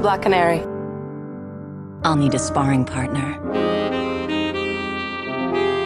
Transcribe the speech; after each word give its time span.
Black 0.00 0.22
Canary. 0.22 0.60
I'll 2.02 2.16
need 2.16 2.32
a 2.34 2.38
sparring 2.38 2.86
partner. 2.86 3.38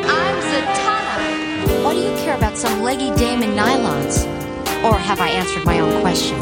I'm 0.07 0.37
Zatanna. 0.51 1.85
Why 1.85 1.95
do 1.95 2.01
you 2.01 2.17
care 2.19 2.37
about 2.37 2.57
some 2.57 2.83
leggy 2.83 3.13
dame 3.17 3.43
in 3.43 3.51
nylons? 3.51 4.25
Or 4.85 4.97
have 4.97 5.21
I 5.21 5.31
answered 5.31 5.65
my 5.65 5.81
own 5.81 6.01
question? 6.01 6.41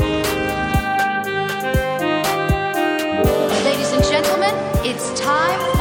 Ladies 3.65 3.93
and 3.93 4.05
gentlemen, 4.05 4.55
it's 4.85 5.19
time 5.19 5.72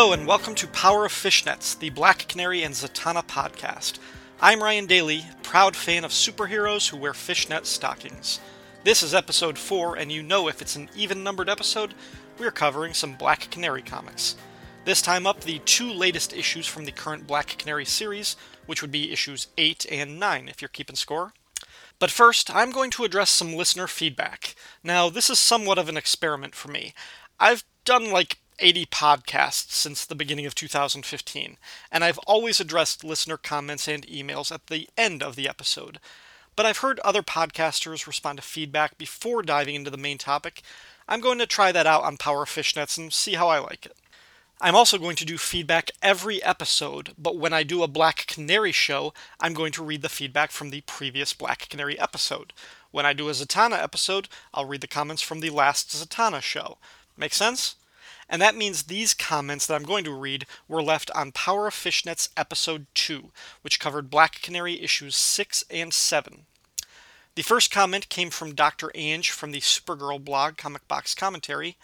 Hello, 0.00 0.12
and 0.12 0.28
welcome 0.28 0.54
to 0.54 0.68
Power 0.68 1.06
of 1.06 1.12
Fishnets, 1.12 1.76
the 1.76 1.90
Black 1.90 2.28
Canary 2.28 2.62
and 2.62 2.72
Zatanna 2.72 3.26
podcast. 3.26 3.98
I'm 4.40 4.62
Ryan 4.62 4.86
Daly, 4.86 5.24
proud 5.42 5.74
fan 5.74 6.04
of 6.04 6.12
superheroes 6.12 6.88
who 6.88 6.96
wear 6.96 7.12
fishnet 7.12 7.66
stockings. 7.66 8.38
This 8.84 9.02
is 9.02 9.12
episode 9.12 9.58
4, 9.58 9.96
and 9.96 10.12
you 10.12 10.22
know 10.22 10.46
if 10.46 10.62
it's 10.62 10.76
an 10.76 10.88
even 10.94 11.24
numbered 11.24 11.48
episode, 11.48 11.94
we're 12.38 12.52
covering 12.52 12.94
some 12.94 13.16
Black 13.16 13.50
Canary 13.50 13.82
comics. 13.82 14.36
This 14.84 15.02
time 15.02 15.26
up, 15.26 15.40
the 15.40 15.58
two 15.64 15.92
latest 15.92 16.32
issues 16.32 16.68
from 16.68 16.84
the 16.84 16.92
current 16.92 17.26
Black 17.26 17.58
Canary 17.58 17.84
series, 17.84 18.36
which 18.66 18.80
would 18.82 18.92
be 18.92 19.12
issues 19.12 19.48
8 19.58 19.84
and 19.90 20.20
9 20.20 20.48
if 20.48 20.62
you're 20.62 20.68
keeping 20.68 20.94
score. 20.94 21.32
But 21.98 22.12
first, 22.12 22.54
I'm 22.54 22.70
going 22.70 22.92
to 22.92 23.04
address 23.04 23.30
some 23.30 23.56
listener 23.56 23.88
feedback. 23.88 24.54
Now, 24.84 25.10
this 25.10 25.28
is 25.28 25.40
somewhat 25.40 25.76
of 25.76 25.88
an 25.88 25.96
experiment 25.96 26.54
for 26.54 26.68
me. 26.68 26.94
I've 27.40 27.64
done 27.84 28.12
like 28.12 28.38
80 28.58 28.86
podcasts 28.86 29.72
since 29.72 30.04
the 30.04 30.14
beginning 30.14 30.46
of 30.46 30.54
2015, 30.54 31.56
and 31.90 32.04
I've 32.04 32.18
always 32.18 32.60
addressed 32.60 33.04
listener 33.04 33.36
comments 33.36 33.88
and 33.88 34.06
emails 34.06 34.52
at 34.52 34.66
the 34.66 34.88
end 34.96 35.22
of 35.22 35.36
the 35.36 35.48
episode. 35.48 35.98
But 36.56 36.66
I've 36.66 36.78
heard 36.78 36.98
other 37.00 37.22
podcasters 37.22 38.06
respond 38.06 38.38
to 38.38 38.42
feedback 38.42 38.98
before 38.98 39.42
diving 39.42 39.74
into 39.74 39.90
the 39.90 39.96
main 39.96 40.18
topic. 40.18 40.62
I'm 41.08 41.20
going 41.20 41.38
to 41.38 41.46
try 41.46 41.72
that 41.72 41.86
out 41.86 42.02
on 42.02 42.16
Power 42.16 42.44
Fishnets 42.44 42.98
and 42.98 43.12
see 43.12 43.34
how 43.34 43.48
I 43.48 43.58
like 43.58 43.86
it. 43.86 43.96
I'm 44.60 44.74
also 44.74 44.98
going 44.98 45.14
to 45.16 45.24
do 45.24 45.38
feedback 45.38 45.92
every 46.02 46.42
episode, 46.42 47.12
but 47.16 47.36
when 47.36 47.52
I 47.52 47.62
do 47.62 47.84
a 47.84 47.88
Black 47.88 48.26
Canary 48.26 48.72
show, 48.72 49.14
I'm 49.38 49.54
going 49.54 49.70
to 49.72 49.84
read 49.84 50.02
the 50.02 50.08
feedback 50.08 50.50
from 50.50 50.70
the 50.70 50.80
previous 50.80 51.32
Black 51.32 51.68
Canary 51.68 51.96
episode. 51.96 52.52
When 52.90 53.06
I 53.06 53.12
do 53.12 53.28
a 53.28 53.32
Zatanna 53.32 53.80
episode, 53.80 54.28
I'll 54.52 54.64
read 54.64 54.80
the 54.80 54.88
comments 54.88 55.22
from 55.22 55.38
the 55.38 55.50
last 55.50 55.90
Zatanna 55.90 56.42
show. 56.42 56.78
Make 57.16 57.34
sense? 57.34 57.76
And 58.28 58.42
that 58.42 58.56
means 58.56 58.82
these 58.82 59.14
comments 59.14 59.66
that 59.66 59.74
I'm 59.74 59.84
going 59.84 60.04
to 60.04 60.12
read 60.12 60.44
were 60.66 60.82
left 60.82 61.10
on 61.12 61.32
Power 61.32 61.68
of 61.68 61.74
Fishnets 61.74 62.28
episode 62.36 62.86
2, 62.94 63.30
which 63.62 63.80
covered 63.80 64.10
Black 64.10 64.42
Canary 64.42 64.80
issues 64.80 65.16
6 65.16 65.64
and 65.70 65.94
7. 65.94 66.44
The 67.34 67.42
first 67.42 67.70
comment 67.70 68.08
came 68.08 68.30
from 68.30 68.54
Dr. 68.54 68.90
Anj 68.94 69.30
from 69.30 69.52
the 69.52 69.60
Supergirl 69.60 70.22
blog 70.22 70.56
Comic 70.56 70.86
Box 70.88 71.14
Commentary. 71.14 71.76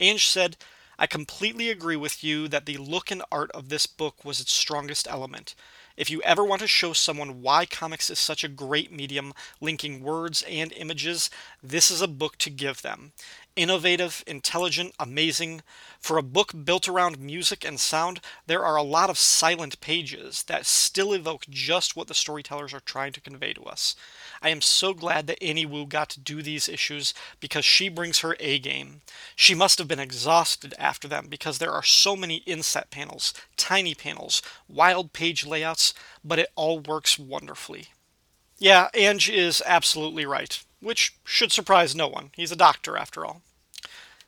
Anj 0.00 0.28
said, 0.28 0.56
I 0.98 1.06
completely 1.06 1.70
agree 1.70 1.96
with 1.96 2.24
you 2.24 2.48
that 2.48 2.66
the 2.66 2.76
look 2.78 3.10
and 3.10 3.22
art 3.30 3.50
of 3.52 3.68
this 3.68 3.86
book 3.86 4.24
was 4.24 4.40
its 4.40 4.52
strongest 4.52 5.06
element. 5.08 5.54
If 5.96 6.10
you 6.10 6.20
ever 6.22 6.44
want 6.44 6.60
to 6.60 6.68
show 6.68 6.92
someone 6.92 7.40
why 7.40 7.64
comics 7.64 8.10
is 8.10 8.18
such 8.18 8.44
a 8.44 8.48
great 8.48 8.92
medium, 8.92 9.32
linking 9.60 10.02
words 10.02 10.44
and 10.48 10.70
images, 10.74 11.30
this 11.62 11.90
is 11.90 12.02
a 12.02 12.08
book 12.08 12.36
to 12.38 12.50
give 12.50 12.82
them. 12.82 13.12
Innovative, 13.56 14.22
intelligent, 14.26 14.94
amazing. 15.00 15.62
For 15.98 16.18
a 16.18 16.22
book 16.22 16.52
built 16.64 16.86
around 16.86 17.18
music 17.18 17.64
and 17.64 17.80
sound, 17.80 18.20
there 18.46 18.62
are 18.62 18.76
a 18.76 18.82
lot 18.82 19.08
of 19.08 19.16
silent 19.16 19.80
pages 19.80 20.42
that 20.42 20.66
still 20.66 21.14
evoke 21.14 21.46
just 21.48 21.96
what 21.96 22.08
the 22.08 22.14
storytellers 22.14 22.74
are 22.74 22.80
trying 22.80 23.12
to 23.12 23.20
convey 23.20 23.54
to 23.54 23.64
us. 23.64 23.96
I 24.42 24.50
am 24.50 24.60
so 24.60 24.94
glad 24.94 25.26
that 25.26 25.42
Annie 25.42 25.66
Wu 25.66 25.86
got 25.86 26.08
to 26.10 26.20
do 26.20 26.42
these 26.42 26.68
issues 26.68 27.14
because 27.40 27.64
she 27.64 27.88
brings 27.88 28.20
her 28.20 28.36
A 28.40 28.58
game. 28.58 29.02
She 29.34 29.54
must 29.54 29.78
have 29.78 29.88
been 29.88 29.98
exhausted 29.98 30.74
after 30.78 31.08
them 31.08 31.26
because 31.28 31.58
there 31.58 31.72
are 31.72 31.82
so 31.82 32.16
many 32.16 32.36
inset 32.46 32.90
panels, 32.90 33.34
tiny 33.56 33.94
panels, 33.94 34.42
wild 34.68 35.12
page 35.12 35.46
layouts, 35.46 35.94
but 36.24 36.38
it 36.38 36.50
all 36.54 36.78
works 36.78 37.18
wonderfully. 37.18 37.88
Yeah, 38.58 38.88
Anj 38.94 39.32
is 39.32 39.62
absolutely 39.66 40.24
right, 40.24 40.62
which 40.80 41.14
should 41.24 41.52
surprise 41.52 41.94
no 41.94 42.08
one. 42.08 42.30
He's 42.34 42.52
a 42.52 42.56
doctor, 42.56 42.96
after 42.96 43.26
all. 43.26 43.42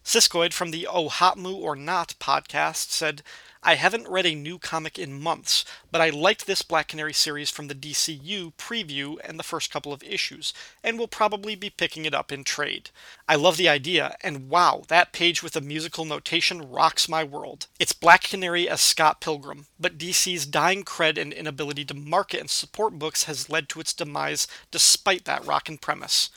Siskoid 0.05 0.53
from 0.53 0.71
the 0.71 0.87
Oh 0.87 1.09
Hotmu 1.09 1.55
or 1.55 1.77
Not 1.77 2.15
podcast 2.19 2.91
said, 2.91 3.23
I 3.63 3.75
haven't 3.75 4.09
read 4.09 4.27
a 4.27 4.35
new 4.35 4.59
comic 4.59 4.99
in 4.99 5.21
months, 5.21 5.65
but 5.91 6.01
I 6.01 6.11
liked 6.11 6.47
this 6.47 6.63
Black 6.63 6.89
Canary 6.89 7.13
series 7.13 7.51
from 7.51 7.67
the 7.67 7.75
DCU 7.75 8.53
preview 8.55 9.17
and 9.25 9.39
the 9.39 9.45
first 9.45 9.71
couple 9.71 9.93
of 9.93 10.03
issues, 10.03 10.55
and 10.85 10.99
will 10.99 11.09
probably 11.09 11.57
be 11.57 11.69
picking 11.69 12.05
it 12.05 12.15
up 12.15 12.31
in 12.31 12.45
trade. 12.45 12.91
I 13.29 13.35
love 13.35 13.57
the 13.57 13.69
idea, 13.69 14.17
and 14.23 14.49
wow, 14.49 14.85
that 14.89 15.13
page 15.13 15.43
with 15.43 15.55
the 15.55 15.61
musical 15.61 16.05
notation 16.05 16.71
rocks 16.71 17.09
my 17.09 17.25
world. 17.25 17.67
It's 17.81 17.93
Black 17.93 18.23
Canary 18.23 18.69
as 18.69 18.81
Scott 18.81 19.21
Pilgrim, 19.21 19.67
but 19.79 19.99
DC's 19.99 20.47
dying 20.47 20.85
cred 20.85 21.19
and 21.19 21.33
inability 21.33 21.85
to 21.87 21.95
market 21.95 22.41
and 22.41 22.51
support 22.51 22.99
books 22.99 23.25
has 23.25 23.51
led 23.51 23.69
to 23.71 23.81
its 23.81 23.93
demise 23.93 24.47
despite 24.71 25.25
that 25.25 25.45
rockin' 25.45 25.79
premise. 25.79 26.31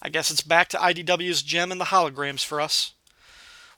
I 0.00 0.08
guess 0.08 0.30
it's 0.30 0.42
back 0.42 0.68
to 0.70 0.78
IDW's 0.78 1.42
gem 1.42 1.70
and 1.70 1.80
the 1.80 1.86
holograms 1.86 2.44
for 2.44 2.60
us. 2.60 2.92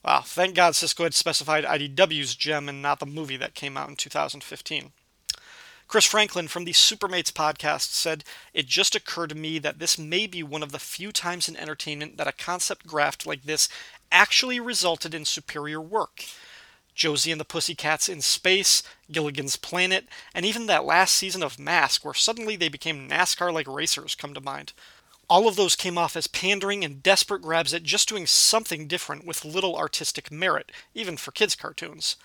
Wow, 0.04 0.20
thank 0.20 0.54
God 0.54 0.74
Siskoid 0.74 1.04
had 1.04 1.14
specified 1.14 1.64
IDW's 1.64 2.34
gem 2.34 2.68
and 2.68 2.82
not 2.82 3.00
the 3.00 3.06
movie 3.06 3.38
that 3.38 3.54
came 3.54 3.78
out 3.78 3.88
in 3.88 3.96
2015. 3.96 4.92
Chris 5.88 6.04
Franklin 6.04 6.48
from 6.48 6.64
the 6.64 6.72
Supermates 6.72 7.32
podcast 7.32 7.92
said, 7.92 8.22
It 8.52 8.66
just 8.66 8.94
occurred 8.94 9.30
to 9.30 9.34
me 9.34 9.58
that 9.60 9.78
this 9.78 9.98
may 9.98 10.26
be 10.26 10.42
one 10.42 10.62
of 10.62 10.72
the 10.72 10.78
few 10.78 11.10
times 11.10 11.48
in 11.48 11.56
entertainment 11.56 12.18
that 12.18 12.26
a 12.26 12.32
concept 12.32 12.86
graft 12.86 13.26
like 13.26 13.44
this 13.44 13.68
actually 14.12 14.60
resulted 14.60 15.14
in 15.14 15.24
superior 15.24 15.80
work. 15.80 16.24
Josie 16.94 17.32
and 17.32 17.40
the 17.40 17.44
Pussycats 17.44 18.08
in 18.08 18.20
Space, 18.20 18.82
Gilligan's 19.10 19.56
Planet, 19.56 20.06
and 20.34 20.44
even 20.44 20.66
that 20.66 20.84
last 20.84 21.14
season 21.14 21.42
of 21.42 21.58
Mask, 21.58 22.04
where 22.04 22.14
suddenly 22.14 22.56
they 22.56 22.68
became 22.68 23.08
NASCAR 23.08 23.52
like 23.52 23.66
racers, 23.66 24.14
come 24.14 24.34
to 24.34 24.40
mind. 24.40 24.74
All 25.28 25.48
of 25.48 25.56
those 25.56 25.76
came 25.76 25.96
off 25.96 26.16
as 26.16 26.26
pandering 26.26 26.84
and 26.84 27.02
desperate 27.02 27.42
grabs 27.42 27.72
at 27.72 27.82
just 27.82 28.08
doing 28.08 28.26
something 28.26 28.86
different 28.86 29.26
with 29.26 29.44
little 29.44 29.76
artistic 29.76 30.30
merit, 30.30 30.70
even 30.94 31.16
for 31.16 31.32
kids' 31.32 31.54
cartoons. 31.54 32.16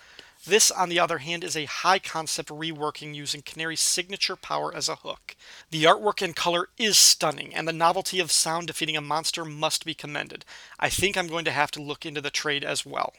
This, 0.46 0.70
on 0.70 0.88
the 0.88 0.98
other 0.98 1.18
hand, 1.18 1.44
is 1.44 1.56
a 1.56 1.66
high 1.66 1.98
concept 1.98 2.48
reworking 2.48 3.14
using 3.14 3.42
Canary's 3.42 3.80
signature 3.80 4.36
power 4.36 4.74
as 4.74 4.88
a 4.88 4.96
hook. 4.96 5.36
The 5.70 5.84
artwork 5.84 6.22
and 6.22 6.34
color 6.34 6.68
is 6.78 6.96
stunning, 6.96 7.54
and 7.54 7.68
the 7.68 7.72
novelty 7.72 8.20
of 8.20 8.32
sound 8.32 8.66
defeating 8.66 8.96
a 8.96 9.02
monster 9.02 9.44
must 9.44 9.84
be 9.84 9.94
commended. 9.94 10.46
I 10.78 10.88
think 10.88 11.16
I'm 11.16 11.26
going 11.26 11.44
to 11.44 11.50
have 11.50 11.70
to 11.72 11.82
look 11.82 12.06
into 12.06 12.22
the 12.22 12.30
trade 12.30 12.64
as 12.64 12.86
well. 12.86 13.12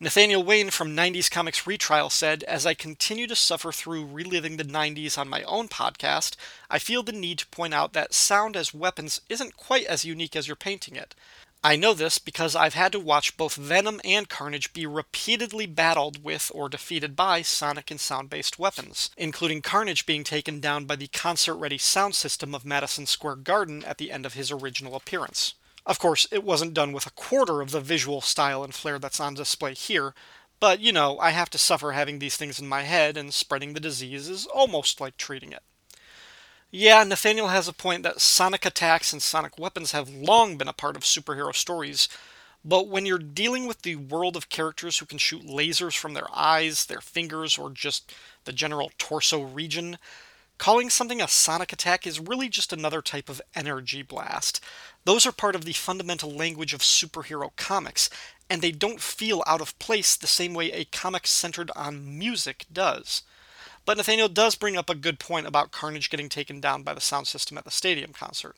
Nathaniel 0.00 0.44
Wayne 0.44 0.70
from 0.70 0.94
90s 0.94 1.28
Comics 1.28 1.66
Retrial 1.66 2.08
said, 2.08 2.44
As 2.44 2.64
I 2.64 2.72
continue 2.72 3.26
to 3.26 3.34
suffer 3.34 3.72
through 3.72 4.06
reliving 4.06 4.56
the 4.56 4.64
90s 4.64 5.18
on 5.18 5.28
my 5.28 5.42
own 5.42 5.66
podcast, 5.66 6.36
I 6.70 6.78
feel 6.78 7.02
the 7.02 7.10
need 7.10 7.40
to 7.40 7.48
point 7.48 7.74
out 7.74 7.94
that 7.94 8.14
sound 8.14 8.56
as 8.56 8.72
weapons 8.72 9.20
isn't 9.28 9.56
quite 9.56 9.86
as 9.86 10.04
unique 10.04 10.36
as 10.36 10.46
you're 10.46 10.54
painting 10.54 10.94
it. 10.94 11.16
I 11.64 11.74
know 11.74 11.94
this 11.94 12.20
because 12.20 12.54
I've 12.54 12.74
had 12.74 12.92
to 12.92 13.00
watch 13.00 13.36
both 13.36 13.56
Venom 13.56 14.00
and 14.04 14.28
Carnage 14.28 14.72
be 14.72 14.86
repeatedly 14.86 15.66
battled 15.66 16.22
with 16.22 16.52
or 16.54 16.68
defeated 16.68 17.16
by 17.16 17.42
sonic 17.42 17.90
and 17.90 17.98
sound 17.98 18.30
based 18.30 18.56
weapons, 18.56 19.10
including 19.16 19.62
Carnage 19.62 20.06
being 20.06 20.22
taken 20.22 20.60
down 20.60 20.84
by 20.84 20.94
the 20.94 21.08
concert 21.08 21.56
ready 21.56 21.76
sound 21.76 22.14
system 22.14 22.54
of 22.54 22.64
Madison 22.64 23.06
Square 23.06 23.36
Garden 23.36 23.82
at 23.82 23.98
the 23.98 24.12
end 24.12 24.24
of 24.24 24.34
his 24.34 24.52
original 24.52 24.94
appearance. 24.94 25.54
Of 25.88 25.98
course, 25.98 26.28
it 26.30 26.44
wasn't 26.44 26.74
done 26.74 26.92
with 26.92 27.06
a 27.06 27.10
quarter 27.10 27.60
of 27.60 27.72
the 27.72 27.80
visual 27.80 28.20
style 28.20 28.62
and 28.62 28.72
flair 28.72 29.00
that's 29.00 29.18
on 29.18 29.34
display 29.34 29.74
here, 29.74 30.14
but 30.60 30.78
you 30.78 30.92
know, 30.92 31.18
I 31.18 31.30
have 31.30 31.50
to 31.50 31.58
suffer 31.58 31.90
having 31.92 32.20
these 32.20 32.36
things 32.36 32.60
in 32.60 32.68
my 32.68 32.82
head, 32.82 33.16
and 33.16 33.34
spreading 33.34 33.72
the 33.72 33.80
disease 33.80 34.28
is 34.28 34.46
almost 34.46 35.00
like 35.00 35.16
treating 35.16 35.50
it. 35.52 35.64
Yeah, 36.70 37.02
Nathaniel 37.04 37.48
has 37.48 37.68
a 37.68 37.72
point 37.72 38.02
that 38.04 38.20
sonic 38.20 38.66
attacks 38.66 39.12
and 39.12 39.22
sonic 39.22 39.58
weapons 39.58 39.92
have 39.92 40.10
long 40.10 40.56
been 40.58 40.68
a 40.68 40.72
part 40.72 40.96
of 40.96 41.02
superhero 41.02 41.54
stories, 41.54 42.08
but 42.64 42.88
when 42.88 43.06
you're 43.06 43.18
dealing 43.18 43.66
with 43.66 43.82
the 43.82 43.96
world 43.96 44.36
of 44.36 44.50
characters 44.50 44.98
who 44.98 45.06
can 45.06 45.18
shoot 45.18 45.42
lasers 45.46 45.96
from 45.96 46.12
their 46.14 46.28
eyes, 46.32 46.86
their 46.86 47.00
fingers, 47.00 47.56
or 47.56 47.70
just 47.70 48.14
the 48.44 48.52
general 48.52 48.92
torso 48.98 49.40
region, 49.42 49.96
calling 50.58 50.90
something 50.90 51.22
a 51.22 51.28
sonic 51.28 51.72
attack 51.72 52.06
is 52.06 52.20
really 52.20 52.48
just 52.48 52.72
another 52.72 53.00
type 53.00 53.28
of 53.28 53.40
energy 53.54 54.02
blast. 54.02 54.60
Those 55.04 55.26
are 55.26 55.32
part 55.32 55.54
of 55.54 55.64
the 55.64 55.72
fundamental 55.72 56.30
language 56.30 56.74
of 56.74 56.80
superhero 56.80 57.50
comics, 57.56 58.10
and 58.50 58.60
they 58.60 58.72
don't 58.72 59.00
feel 59.00 59.42
out 59.46 59.60
of 59.60 59.78
place 59.78 60.16
the 60.16 60.26
same 60.26 60.54
way 60.54 60.70
a 60.72 60.84
comic 60.84 61.26
centered 61.26 61.70
on 61.74 62.18
music 62.18 62.66
does. 62.72 63.22
But 63.84 63.96
Nathaniel 63.96 64.28
does 64.28 64.54
bring 64.54 64.76
up 64.76 64.90
a 64.90 64.94
good 64.94 65.18
point 65.18 65.46
about 65.46 65.70
Carnage 65.70 66.10
getting 66.10 66.28
taken 66.28 66.60
down 66.60 66.82
by 66.82 66.92
the 66.92 67.00
sound 67.00 67.26
system 67.26 67.56
at 67.56 67.64
the 67.64 67.70
stadium 67.70 68.12
concert. 68.12 68.54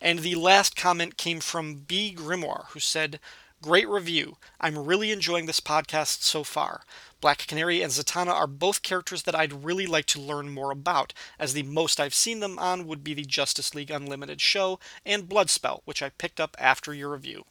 And 0.00 0.20
the 0.20 0.34
last 0.36 0.76
comment 0.76 1.16
came 1.16 1.40
from 1.40 1.74
B. 1.86 2.14
Grimoire, 2.16 2.66
who 2.68 2.80
said, 2.80 3.18
Great 3.66 3.88
review. 3.88 4.36
I'm 4.60 4.78
really 4.78 5.10
enjoying 5.10 5.46
this 5.46 5.58
podcast 5.58 6.22
so 6.22 6.44
far. 6.44 6.82
Black 7.20 7.38
Canary 7.48 7.82
and 7.82 7.90
Zatanna 7.90 8.30
are 8.32 8.46
both 8.46 8.84
characters 8.84 9.24
that 9.24 9.34
I'd 9.34 9.64
really 9.64 9.88
like 9.88 10.06
to 10.06 10.20
learn 10.20 10.54
more 10.54 10.70
about, 10.70 11.12
as 11.36 11.52
the 11.52 11.64
most 11.64 11.98
I've 11.98 12.14
seen 12.14 12.38
them 12.38 12.60
on 12.60 12.86
would 12.86 13.02
be 13.02 13.12
the 13.12 13.24
Justice 13.24 13.74
League 13.74 13.90
Unlimited 13.90 14.40
show 14.40 14.78
and 15.04 15.28
Bloodspell, 15.28 15.80
which 15.84 16.00
I 16.00 16.10
picked 16.10 16.38
up 16.38 16.56
after 16.60 16.94
your 16.94 17.10
review. 17.10 17.44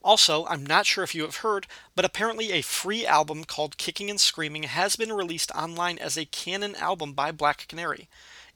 Also, 0.00 0.46
I'm 0.46 0.64
not 0.64 0.86
sure 0.86 1.02
if 1.02 1.12
you 1.12 1.22
have 1.22 1.38
heard, 1.38 1.66
but 1.96 2.04
apparently 2.04 2.52
a 2.52 2.62
free 2.62 3.04
album 3.04 3.42
called 3.42 3.78
Kicking 3.78 4.08
and 4.08 4.20
Screaming 4.20 4.62
has 4.62 4.94
been 4.94 5.12
released 5.12 5.50
online 5.56 5.98
as 5.98 6.16
a 6.16 6.24
canon 6.24 6.76
album 6.76 7.14
by 7.14 7.32
Black 7.32 7.66
Canary. 7.66 8.08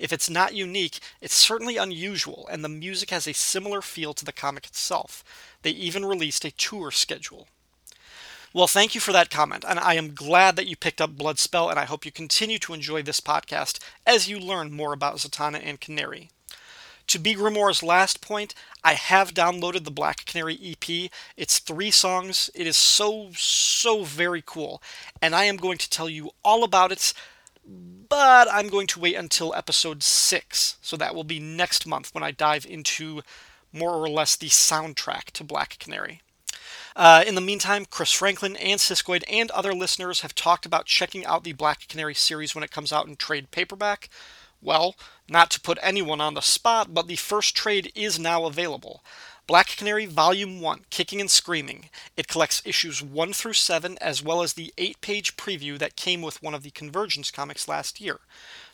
If 0.03 0.13
it's 0.13 0.29
not 0.29 0.53
unique, 0.53 0.99
it's 1.21 1.37
certainly 1.37 1.77
unusual, 1.77 2.49
and 2.51 2.65
the 2.65 2.69
music 2.69 3.11
has 3.11 3.29
a 3.29 3.33
similar 3.33 3.81
feel 3.81 4.15
to 4.15 4.25
the 4.25 4.33
comic 4.33 4.67
itself. 4.67 5.23
They 5.63 5.71
even 5.71 6.05
released 6.05 6.45
a 6.45 6.51
tour 6.51 6.91
schedule. 6.91 7.47
Well, 8.53 8.67
thank 8.67 8.97
you 8.97 9.01
for 9.01 9.13
that 9.13 9.31
comment, 9.31 9.65
and 9.67 9.79
I 9.79 9.95
am 9.95 10.13
glad 10.13 10.57
that 10.57 10.67
you 10.67 10.75
picked 10.75 11.01
up 11.01 11.17
Bloodspell, 11.17 11.71
and 11.71 11.79
I 11.79 11.85
hope 11.85 12.05
you 12.05 12.11
continue 12.11 12.59
to 12.59 12.75
enjoy 12.75 13.03
this 13.03 13.21
podcast 13.21 13.79
as 14.05 14.29
you 14.29 14.41
learn 14.41 14.73
more 14.73 14.93
about 14.93 15.19
Zatanna 15.19 15.63
and 15.65 15.81
Canary. 15.81 16.31
To 17.07 17.21
be 17.21 17.37
Grimoire's 17.37 17.85
last 17.85 18.21
point, 18.21 18.57
I 18.83 18.95
have 18.95 19.35
downloaded 19.35 19.85
the 19.85 19.93
Black 19.93 20.25
Canary 20.25 20.59
EP. 20.61 21.13
It's 21.37 21.61
three 21.61 21.93
songs. 21.93 22.51
It 22.57 22.67
is 22.67 22.77
so, 22.77 23.31
so 23.37 24.03
very 24.03 24.43
cool. 24.45 24.83
And 25.21 25.33
I 25.33 25.45
am 25.45 25.59
going 25.59 25.79
to 25.79 25.89
tell 25.89 26.09
you 26.09 26.33
all 26.45 26.65
about 26.65 26.91
it, 26.91 27.15
but 27.65 28.49
I'm 28.51 28.69
going 28.69 28.87
to 28.89 29.01
wait 29.01 29.17
until 29.17 29.55
episode 29.55 30.03
six. 30.03 30.77
So 30.83 30.97
that 30.97 31.15
will 31.15 31.25
be 31.25 31.41
next 31.41 31.87
month 31.87 32.15
when 32.15 32.23
I 32.23 32.31
dive 32.31 32.67
into 32.67 33.23
more 33.73 33.95
or 33.95 34.09
less 34.09 34.37
the 34.37 34.49
soundtrack 34.49 35.31
to 35.33 35.45
Black 35.45 35.79
Canary. 35.79 36.21
Uh, 36.95 37.25
in 37.27 37.35
the 37.35 37.41
meantime, 37.41 37.87
Chris 37.87 38.13
Franklin 38.13 38.57
and 38.57 38.79
Siskoid 38.79 39.25
and 39.29 39.51
other 39.53 39.73
listeners 39.73 40.21
have 40.21 40.35
talked 40.35 40.67
about 40.67 40.87
checking 40.87 41.25
out 41.25 41.45
the 41.45 41.53
Black 41.53 41.89
Canary 41.89 42.15
series 42.15 42.55
when 42.55 42.65
it 42.65 42.71
comes 42.71 42.93
out 42.93 43.07
in 43.07 43.17
trade 43.17 43.51
paperback. 43.51 44.11
Well, 44.61 44.95
not 45.29 45.51
to 45.53 45.61
put 45.61 45.79
anyone 45.83 46.21
on 46.21 46.35
the 46.35 46.43
spot, 46.43 46.93
but 46.93 47.09
the 47.09 47.17
first 47.17 47.57
trade 47.57 47.91
is 47.95 48.19
now 48.19 48.45
available. 48.45 49.03
Black 49.49 49.77
Canary 49.77 50.07
Volume 50.07 50.61
1, 50.61 50.83
Kicking 50.91 51.21
and 51.21 51.31
Screaming. 51.31 51.91
It 52.17 52.29
collects 52.29 52.63
issues 52.65 53.03
1 53.03 53.33
through 53.33 53.55
7, 53.55 53.99
as 54.01 54.23
well 54.23 54.41
as 54.41 54.53
the 54.53 54.73
8 54.79 55.01
page 55.01 55.37
preview 55.37 55.79
that 55.79 55.97
came 55.97 56.23
with 56.23 56.41
one 56.41 56.55
of 56.55 56.63
the 56.63 56.71
Convergence 56.71 57.33
comics 57.33 57.67
last 57.67 58.01
year. 58.01 58.21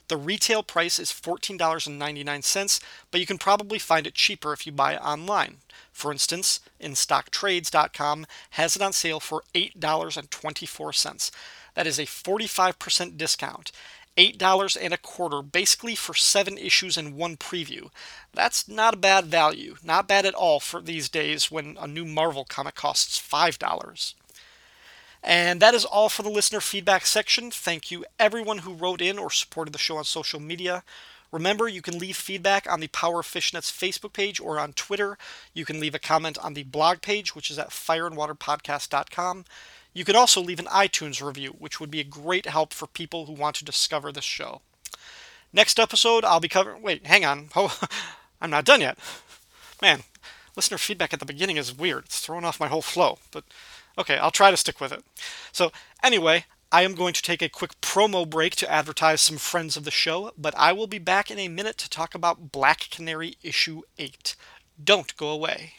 The 0.09 0.19
retail 0.19 0.62
price 0.62 0.99
is 0.99 1.11
$14.99, 1.11 2.81
but 3.11 3.20
you 3.20 3.26
can 3.26 3.38
probably 3.38 3.79
find 3.79 4.06
it 4.06 4.15
cheaper 4.15 4.53
if 4.53 4.67
you 4.67 4.73
buy 4.73 4.94
it 4.94 5.03
online. 5.03 5.59
For 5.91 6.12
instance, 6.12 6.61
InStockTrades.com 6.82 8.26
has 8.50 8.76
it 8.76 8.82
on 8.82 8.93
sale 8.93 9.21
for 9.21 9.44
$8.24. 9.55 11.31
That 11.75 11.87
is 11.87 11.99
a 11.99 12.06
45% 12.06 13.17
discount. 13.17 13.71
$8 14.19 14.76
and 14.81 14.93
a 14.93 14.99
quarter 14.99 15.41
basically 15.41 15.94
for 15.94 16.12
7 16.12 16.59
issues 16.59 16.97
and 16.97 17.15
one 17.15 17.37
preview. 17.37 17.91
That's 18.35 18.69
not 18.69 18.94
a 18.94 18.99
bad 18.99 19.26
value. 19.26 19.76
Not 19.82 20.09
bad 20.09 20.26
at 20.26 20.35
all 20.35 20.61
for 20.61 20.82
these 20.82 21.09
days 21.09 21.50
when 21.50 21.76
a 21.81 21.87
new 21.87 22.05
Marvel 22.05 22.44
comic 22.44 22.75
costs 22.75 23.19
$5. 23.20 24.15
And 25.23 25.61
that 25.61 25.75
is 25.75 25.85
all 25.85 26.09
for 26.09 26.23
the 26.23 26.31
listener 26.31 26.61
feedback 26.61 27.06
section. 27.06 27.50
Thank 27.50 27.91
you 27.91 28.05
everyone 28.19 28.59
who 28.59 28.75
wrote 28.75 29.00
in 29.00 29.19
or 29.19 29.31
supported 29.31 29.73
the 29.73 29.79
show 29.79 29.97
on 29.97 30.05
social 30.05 30.41
media. 30.41 30.82
Remember, 31.31 31.69
you 31.69 31.82
can 31.82 31.99
leave 31.99 32.17
feedback 32.17 32.71
on 32.71 32.81
the 32.81 32.87
Power 32.88 33.23
Fishnets 33.23 33.71
Facebook 33.71 34.14
page 34.14 34.41
or 34.41 34.59
on 34.59 34.73
Twitter. 34.73 35.19
You 35.53 35.67
can 35.67 35.79
leave 35.79 35.94
a 35.94 35.99
comment 35.99 36.38
on 36.38 36.55
the 36.55 36.62
blog 36.62 37.03
page, 37.03 37.35
which 37.35 37.50
is 37.50 37.59
at 37.59 37.69
fireandwaterpodcast.com. 37.69 39.44
You 39.99 40.05
could 40.05 40.15
also 40.15 40.41
leave 40.41 40.61
an 40.61 40.67
iTunes 40.67 41.21
review, 41.21 41.56
which 41.59 41.81
would 41.81 41.91
be 41.91 41.99
a 41.99 42.05
great 42.05 42.47
help 42.47 42.73
for 42.73 42.87
people 42.87 43.27
who 43.27 43.33
want 43.33 43.56
to 43.56 43.65
discover 43.65 44.12
this 44.12 44.23
show. 44.23 44.61
Next 45.53 45.81
episode, 45.81 46.25
I'll 46.25 46.39
be 46.39 46.47
covering. 46.47 46.83
Wait, 46.83 47.05
hang 47.05 47.25
on. 47.25 47.49
Oh, 47.56 47.77
I'm 48.41 48.50
not 48.50 48.65
done 48.65 48.81
yet. 48.81 48.97
Man, 49.83 50.05
listener 50.55 50.79
feedback 50.79 51.12
at 51.12 51.19
the 51.19 51.27
beginning 51.27 51.56
is 51.56 51.77
weird. 51.77 52.05
It's 52.05 52.21
throwing 52.21 52.45
off 52.45 52.61
my 52.61 52.69
whole 52.69 52.81
flow. 52.81 53.19
But 53.33 53.43
okay, 53.99 54.19
I'll 54.19 54.31
try 54.31 54.53
to 54.53 54.56
stick 54.56 54.81
with 54.81 54.93
it. 54.93 55.03
So, 55.50 55.73
anyway, 56.00 56.45
I 56.71 56.83
am 56.83 56.95
going 56.95 57.12
to 57.15 57.23
take 57.23 57.43
a 57.43 57.49
quick 57.49 57.81
promo 57.81 58.31
break 58.31 58.55
to 58.56 58.71
advertise 58.71 59.21
some 59.21 59.39
friends 59.39 59.77
of 59.77 59.83
the 59.83 59.91
show, 59.91 60.31
but 60.39 60.56
I 60.56 60.73
will 60.73 60.87
be 60.87 61.00
back 61.00 61.29
in 61.29 61.41
a 61.41 61.49
minute 61.49 61.77
to 61.79 61.91
talk 61.91 62.15
about 62.15 62.53
Black 62.53 62.89
Canary 62.93 63.35
issue 63.43 63.83
8. 63.99 64.37
Don't 64.81 65.17
go 65.17 65.29
away. 65.31 65.73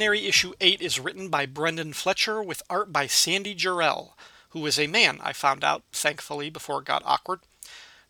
Issue 0.00 0.54
8 0.62 0.80
is 0.80 0.98
written 0.98 1.28
by 1.28 1.44
Brenden 1.44 1.94
Fletcher 1.94 2.42
with 2.42 2.62
art 2.70 2.90
by 2.90 3.06
Sandy 3.06 3.54
Jarrell, 3.54 4.12
who 4.48 4.64
is 4.64 4.78
a 4.78 4.86
man, 4.86 5.20
I 5.22 5.34
found 5.34 5.62
out, 5.62 5.82
thankfully, 5.92 6.48
before 6.48 6.80
it 6.80 6.86
got 6.86 7.02
awkward. 7.04 7.40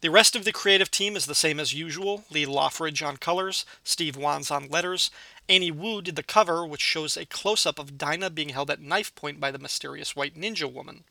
The 0.00 0.08
rest 0.08 0.36
of 0.36 0.44
the 0.44 0.52
creative 0.52 0.92
team 0.92 1.16
is 1.16 1.26
the 1.26 1.34
same 1.34 1.58
as 1.58 1.74
usual 1.74 2.22
Lee 2.30 2.46
Loughridge 2.46 3.02
on 3.02 3.16
colors, 3.16 3.66
Steve 3.82 4.16
Wands 4.16 4.52
on 4.52 4.68
letters. 4.68 5.10
Annie 5.48 5.72
Wu 5.72 6.00
did 6.00 6.14
the 6.14 6.22
cover, 6.22 6.64
which 6.64 6.80
shows 6.80 7.16
a 7.16 7.26
close 7.26 7.66
up 7.66 7.80
of 7.80 7.98
Dinah 7.98 8.30
being 8.30 8.50
held 8.50 8.70
at 8.70 8.80
knife 8.80 9.12
point 9.16 9.40
by 9.40 9.50
the 9.50 9.58
mysterious 9.58 10.14
white 10.14 10.36
ninja 10.36 10.72
woman. 10.72 11.02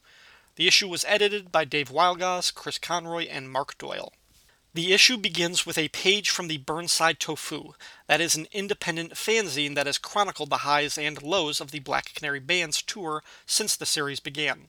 The 0.55 0.65
issue 0.65 0.87
was 0.87 1.03
edited 1.09 1.51
by 1.51 1.65
Dave 1.65 1.89
Wielgosz, 1.89 2.53
Chris 2.53 2.77
Conroy, 2.77 3.25
and 3.25 3.51
Mark 3.51 3.77
Doyle. 3.77 4.13
The 4.73 4.93
issue 4.93 5.17
begins 5.17 5.65
with 5.65 5.79
a 5.79 5.87
page 5.87 6.29
from 6.29 6.47
the 6.47 6.57
Burnside 6.57 7.19
Tofu. 7.19 7.73
That 8.07 8.21
is 8.21 8.35
an 8.35 8.47
independent 8.51 9.13
fanzine 9.13 9.73
that 9.73 9.87
has 9.87 9.97
chronicled 9.97 10.51
the 10.51 10.57
highs 10.57 10.95
and 10.95 11.23
lows 11.23 11.59
of 11.59 11.71
the 11.71 11.79
Black 11.79 12.13
Canary 12.13 12.39
Band's 12.39 12.83
tour 12.83 13.23
since 13.47 13.75
the 13.75 13.87
series 13.87 14.19
began. 14.19 14.67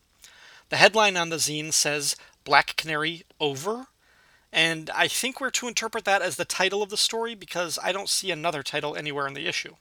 The 0.71 0.79
headline 0.79 1.19
on 1.19 1.29
the 1.29 1.37
zine 1.37 1.73
says 1.73 2.17
Black 2.45 2.77
Canary 2.77 3.25
Over, 3.39 3.89
and 4.51 4.89
I 4.91 5.07
think 5.07 5.39
we're 5.39 5.51
to 5.51 5.69
interpret 5.69 6.07
that 6.07 6.23
as 6.23 6.37
the 6.37 6.47
title 6.47 6.83
of 6.83 6.89
the 6.89 6.97
story 6.97 7.35
because 7.35 7.79
I 7.83 7.93
don't 7.93 8.09
see 8.09 8.31
another 8.31 8.63
title 8.63 8.97
anywhere 8.97 9.27
in 9.27 9.35
the 9.35 9.47
issue. 9.47 9.77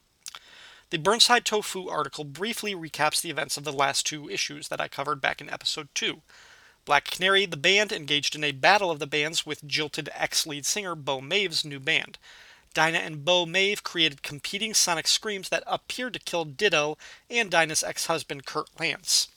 The 0.90 0.98
Burnside 0.98 1.46
Tofu 1.46 1.88
article 1.88 2.26
briefly 2.26 2.76
recaps 2.76 3.22
the 3.22 3.30
events 3.30 3.56
of 3.56 3.64
the 3.64 3.72
last 3.72 4.06
two 4.06 4.30
issues 4.30 4.68
that 4.68 4.82
I 4.82 4.88
covered 4.90 5.22
back 5.22 5.40
in 5.40 5.50
episode 5.50 5.88
2. 5.94 6.22
Black 6.90 7.06
Canary, 7.06 7.46
the 7.46 7.56
band, 7.56 7.92
engaged 7.92 8.34
in 8.34 8.44
a 8.44 8.52
battle 8.52 8.90
of 8.90 8.98
the 8.98 9.06
bands 9.06 9.46
with 9.46 9.64
jilted 9.68 10.10
ex 10.12 10.48
lead 10.48 10.66
singer 10.66 10.96
Bo 10.96 11.22
Maeve's 11.22 11.64
new 11.64 11.80
band. 11.80 12.18
Dinah 12.74 12.98
and 12.98 13.24
Bo 13.24 13.46
Maeve 13.46 13.84
created 13.84 14.24
competing 14.24 14.74
sonic 14.74 15.08
screams 15.08 15.50
that 15.50 15.62
appeared 15.68 16.14
to 16.14 16.20
kill 16.20 16.46
Ditto 16.46 16.98
and 17.30 17.52
Dinah's 17.52 17.84
ex 17.84 18.08
husband 18.08 18.48
Kurt 18.48 18.70
Lance. 18.80 19.28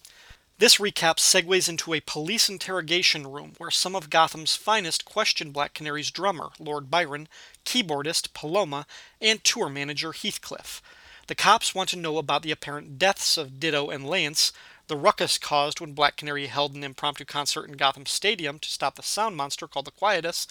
This 0.56 0.76
recap 0.76 1.16
segues 1.16 1.68
into 1.68 1.92
a 1.92 2.00
police 2.00 2.48
interrogation 2.48 3.30
room 3.30 3.52
where 3.58 3.70
some 3.70 3.94
of 3.94 4.08
Gotham's 4.08 4.56
finest 4.56 5.04
question 5.04 5.50
Black 5.50 5.74
Canary's 5.74 6.10
drummer, 6.10 6.52
Lord 6.58 6.90
Byron, 6.90 7.28
keyboardist 7.66 8.32
Paloma, 8.32 8.86
and 9.20 9.44
tour 9.44 9.68
manager 9.68 10.12
Heathcliff. 10.12 10.80
The 11.26 11.34
cops 11.34 11.74
want 11.74 11.90
to 11.90 11.96
know 11.96 12.16
about 12.16 12.42
the 12.42 12.50
apparent 12.50 12.98
deaths 12.98 13.36
of 13.36 13.60
Ditto 13.60 13.90
and 13.90 14.08
Lance, 14.08 14.52
the 14.92 14.98
ruckus 14.98 15.38
caused 15.38 15.80
when 15.80 15.94
Black 15.94 16.18
Canary 16.18 16.48
held 16.48 16.74
an 16.74 16.84
impromptu 16.84 17.24
concert 17.24 17.66
in 17.66 17.78
Gotham 17.78 18.04
Stadium 18.04 18.58
to 18.58 18.68
stop 18.68 18.96
the 18.96 19.02
sound 19.02 19.38
monster 19.38 19.66
called 19.66 19.86
the 19.86 19.90
Quietus, 19.90 20.46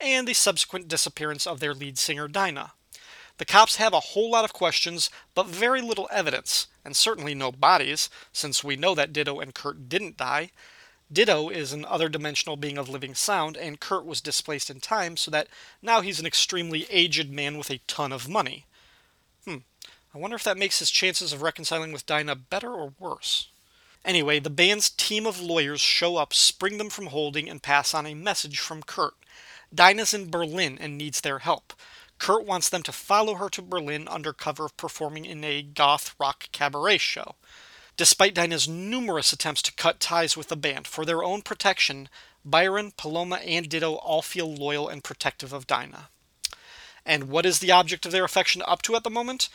and 0.00 0.28
the 0.28 0.32
subsequent 0.32 0.86
disappearance 0.86 1.44
of 1.44 1.58
their 1.58 1.74
lead 1.74 1.98
singer 1.98 2.28
Dinah. 2.28 2.74
The 3.38 3.44
cops 3.44 3.76
have 3.76 3.92
a 3.92 3.98
whole 3.98 4.30
lot 4.30 4.44
of 4.44 4.52
questions, 4.52 5.10
but 5.34 5.48
very 5.48 5.80
little 5.80 6.08
evidence, 6.12 6.68
and 6.84 6.94
certainly 6.94 7.34
no 7.34 7.50
bodies, 7.50 8.08
since 8.32 8.62
we 8.62 8.76
know 8.76 8.94
that 8.94 9.12
Ditto 9.12 9.40
and 9.40 9.56
Kurt 9.56 9.88
didn't 9.88 10.16
die. 10.16 10.52
Ditto 11.12 11.48
is 11.48 11.72
an 11.72 11.84
other 11.84 12.08
dimensional 12.08 12.56
being 12.56 12.78
of 12.78 12.88
living 12.88 13.16
sound, 13.16 13.56
and 13.56 13.80
Kurt 13.80 14.06
was 14.06 14.20
displaced 14.20 14.70
in 14.70 14.78
time, 14.78 15.16
so 15.16 15.32
that 15.32 15.48
now 15.82 16.00
he's 16.00 16.20
an 16.20 16.26
extremely 16.26 16.86
aged 16.90 17.28
man 17.28 17.58
with 17.58 17.70
a 17.70 17.80
ton 17.88 18.12
of 18.12 18.28
money. 18.28 18.66
Hmm, 19.44 19.56
I 20.14 20.18
wonder 20.18 20.36
if 20.36 20.44
that 20.44 20.56
makes 20.56 20.78
his 20.78 20.92
chances 20.92 21.32
of 21.32 21.42
reconciling 21.42 21.90
with 21.90 22.06
Dinah 22.06 22.36
better 22.36 22.70
or 22.70 22.92
worse. 23.00 23.49
Anyway, 24.04 24.38
the 24.38 24.50
band's 24.50 24.90
team 24.90 25.26
of 25.26 25.40
lawyers 25.40 25.80
show 25.80 26.16
up, 26.16 26.32
spring 26.32 26.78
them 26.78 26.88
from 26.88 27.06
holding, 27.06 27.48
and 27.48 27.62
pass 27.62 27.92
on 27.92 28.06
a 28.06 28.14
message 28.14 28.58
from 28.58 28.82
Kurt. 28.82 29.14
Dinah's 29.74 30.14
in 30.14 30.30
Berlin 30.30 30.78
and 30.80 30.96
needs 30.96 31.20
their 31.20 31.40
help. 31.40 31.74
Kurt 32.18 32.44
wants 32.44 32.68
them 32.68 32.82
to 32.82 32.92
follow 32.92 33.34
her 33.34 33.48
to 33.50 33.62
Berlin 33.62 34.08
under 34.08 34.32
cover 34.32 34.66
of 34.66 34.76
performing 34.76 35.24
in 35.24 35.44
a 35.44 35.62
goth 35.62 36.14
rock 36.18 36.48
cabaret 36.52 36.98
show. 36.98 37.36
Despite 37.96 38.34
Dinah's 38.34 38.68
numerous 38.68 39.32
attempts 39.32 39.62
to 39.62 39.74
cut 39.74 40.00
ties 40.00 40.36
with 40.36 40.48
the 40.48 40.56
band 40.56 40.86
for 40.86 41.04
their 41.04 41.22
own 41.22 41.42
protection, 41.42 42.08
Byron, 42.44 42.92
Paloma, 42.96 43.36
and 43.36 43.68
Ditto 43.68 43.94
all 43.96 44.22
feel 44.22 44.52
loyal 44.52 44.88
and 44.88 45.04
protective 45.04 45.52
of 45.52 45.66
Dinah. 45.66 46.08
And 47.04 47.24
what 47.24 47.46
is 47.46 47.58
the 47.58 47.72
object 47.72 48.06
of 48.06 48.12
their 48.12 48.24
affection 48.24 48.62
up 48.66 48.82
to 48.82 48.96
at 48.96 49.04
the 49.04 49.10
moment? 49.10 49.48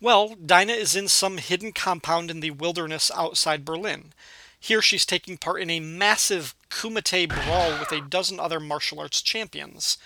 Well, 0.00 0.34
Dinah 0.34 0.74
is 0.74 0.94
in 0.94 1.08
some 1.08 1.38
hidden 1.38 1.72
compound 1.72 2.30
in 2.30 2.40
the 2.40 2.50
wilderness 2.50 3.10
outside 3.14 3.64
Berlin. 3.64 4.12
Here 4.60 4.82
she's 4.82 5.06
taking 5.06 5.38
part 5.38 5.62
in 5.62 5.70
a 5.70 5.80
massive 5.80 6.54
kumite 6.68 7.28
brawl 7.28 7.78
with 7.78 7.90
a 7.92 8.02
dozen 8.02 8.38
other 8.38 8.60
martial 8.60 9.00
arts 9.00 9.22
champions. 9.22 9.96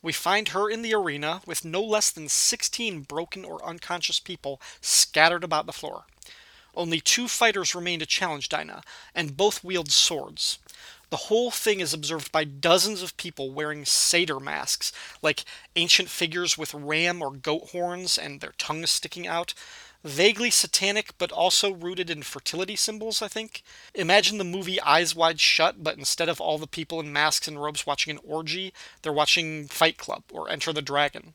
We 0.00 0.12
find 0.12 0.48
her 0.48 0.70
in 0.70 0.82
the 0.82 0.94
arena 0.94 1.42
with 1.44 1.64
no 1.64 1.82
less 1.82 2.12
than 2.12 2.28
16 2.28 3.02
broken 3.02 3.44
or 3.44 3.64
unconscious 3.64 4.20
people 4.20 4.60
scattered 4.80 5.42
about 5.42 5.66
the 5.66 5.72
floor. 5.72 6.04
Only 6.74 7.00
two 7.00 7.26
fighters 7.26 7.74
remain 7.74 7.98
to 7.98 8.06
challenge 8.06 8.48
Dinah, 8.48 8.82
and 9.14 9.36
both 9.36 9.64
wield 9.64 9.90
swords. 9.90 10.58
The 11.12 11.28
whole 11.28 11.50
thing 11.50 11.80
is 11.80 11.92
observed 11.92 12.32
by 12.32 12.44
dozens 12.44 13.02
of 13.02 13.18
people 13.18 13.52
wearing 13.52 13.84
satyr 13.84 14.40
masks, 14.40 14.92
like 15.20 15.44
ancient 15.76 16.08
figures 16.08 16.56
with 16.56 16.72
ram 16.72 17.20
or 17.20 17.30
goat 17.30 17.68
horns 17.72 18.16
and 18.16 18.40
their 18.40 18.54
tongues 18.56 18.92
sticking 18.92 19.26
out 19.26 19.52
vaguely 20.02 20.48
satanic, 20.48 21.12
but 21.18 21.30
also 21.30 21.70
rooted 21.70 22.08
in 22.08 22.22
fertility 22.22 22.76
symbols, 22.76 23.20
I 23.20 23.28
think. 23.28 23.62
Imagine 23.94 24.38
the 24.38 24.44
movie 24.44 24.80
Eyes 24.80 25.14
Wide 25.14 25.38
Shut, 25.38 25.84
but 25.84 25.98
instead 25.98 26.30
of 26.30 26.40
all 26.40 26.56
the 26.56 26.66
people 26.66 26.98
in 26.98 27.12
masks 27.12 27.46
and 27.46 27.62
robes 27.62 27.86
watching 27.86 28.12
an 28.12 28.20
orgy, 28.26 28.72
they're 29.02 29.12
watching 29.12 29.68
Fight 29.68 29.98
Club 29.98 30.22
or 30.32 30.48
Enter 30.48 30.72
the 30.72 30.80
Dragon. 30.80 31.34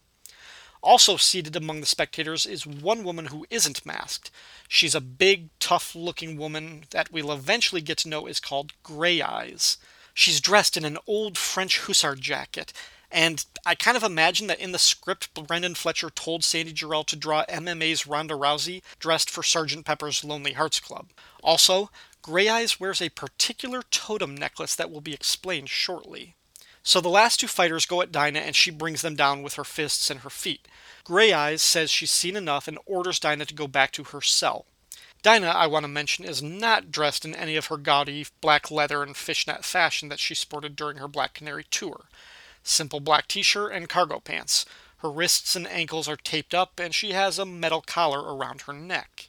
Also 0.81 1.17
seated 1.17 1.55
among 1.55 1.79
the 1.79 1.85
spectators 1.85 2.45
is 2.45 2.67
one 2.67 3.03
woman 3.03 3.27
who 3.27 3.45
isn't 3.49 3.85
masked. 3.85 4.31
She's 4.67 4.95
a 4.95 5.01
big, 5.01 5.49
tough 5.59 5.95
looking 5.95 6.37
woman 6.37 6.85
that 6.91 7.11
we'll 7.11 7.31
eventually 7.31 7.81
get 7.81 7.97
to 7.99 8.09
know 8.09 8.27
is 8.27 8.39
called 8.39 8.73
Grey 8.83 9.21
Eyes. 9.21 9.77
She's 10.13 10.41
dressed 10.41 10.77
in 10.77 10.85
an 10.85 10.97
old 11.07 11.37
French 11.37 11.81
hussar 11.81 12.15
jacket 12.15 12.73
and 13.11 13.45
I 13.65 13.75
kind 13.75 13.95
of 13.95 14.03
imagine 14.03 14.47
that 14.47 14.59
in 14.59 14.73
the 14.73 14.79
script, 14.79 15.33
Brenden 15.33 15.77
Fletcher 15.77 16.09
told 16.09 16.43
Sandy 16.43 16.73
Jarrell 16.73 17.05
to 17.05 17.15
draw 17.15 17.45
MMA's 17.45 18.05
Ronda 18.05 18.33
Rousey 18.33 18.81
dressed 18.99 19.29
for 19.29 19.41
Sgt. 19.41 19.85
Pepper's 19.85 20.23
Lonely 20.23 20.53
Hearts 20.53 20.79
Club. 20.79 21.07
Also, 21.41 21.89
Grey 22.21 22.49
Eyes 22.49 22.79
wears 22.79 23.01
a 23.01 23.09
particular 23.09 23.81
totem 23.91 24.35
necklace 24.35 24.75
that 24.75 24.91
will 24.91 25.01
be 25.01 25.13
explained 25.13 25.69
shortly. 25.69 26.35
So 26.87 27.01
the 27.01 27.09
last 27.09 27.41
two 27.41 27.47
fighters 27.47 27.85
go 27.85 28.01
at 28.01 28.13
Dinah 28.13 28.39
and 28.39 28.55
she 28.55 28.71
brings 28.71 29.01
them 29.01 29.17
down 29.17 29.43
with 29.43 29.55
her 29.55 29.65
fists 29.65 30.09
and 30.09 30.21
her 30.21 30.29
feet. 30.29 30.69
Grey 31.03 31.33
Eyes 31.33 31.61
says 31.61 31.91
she's 31.91 32.11
seen 32.11 32.37
enough 32.37 32.65
and 32.65 32.79
orders 32.85 33.19
Dinah 33.19 33.43
to 33.47 33.53
go 33.53 33.67
back 33.67 33.91
to 33.91 34.05
her 34.05 34.21
cell. 34.21 34.65
Dinah, 35.21 35.47
I 35.47 35.67
want 35.67 35.83
to 35.83 35.89
mention, 35.89 36.23
is 36.23 36.41
not 36.41 36.89
dressed 36.89 37.25
in 37.25 37.35
any 37.35 37.57
of 37.57 37.65
her 37.65 37.75
gaudy 37.75 38.25
black 38.39 38.71
leather 38.71 39.03
and 39.03 39.17
fishnet 39.17 39.65
fashion 39.65 40.07
that 40.07 40.19
she 40.19 40.33
sported 40.33 40.77
during 40.77 40.95
her 40.95 41.09
Black 41.09 41.33
Canary 41.33 41.65
tour 41.69 42.05
simple 42.63 43.01
black 43.01 43.27
t 43.27 43.41
shirt, 43.41 43.73
and 43.73 43.89
cargo 43.89 44.21
pants. 44.21 44.65
Her 44.99 45.11
wrists 45.11 45.57
and 45.57 45.67
ankles 45.67 46.07
are 46.07 46.15
taped 46.15 46.53
up, 46.53 46.79
and 46.79 46.95
she 46.95 47.11
has 47.11 47.37
a 47.37 47.45
metal 47.45 47.81
collar 47.81 48.33
around 48.33 48.61
her 48.61 48.73
neck. 48.73 49.27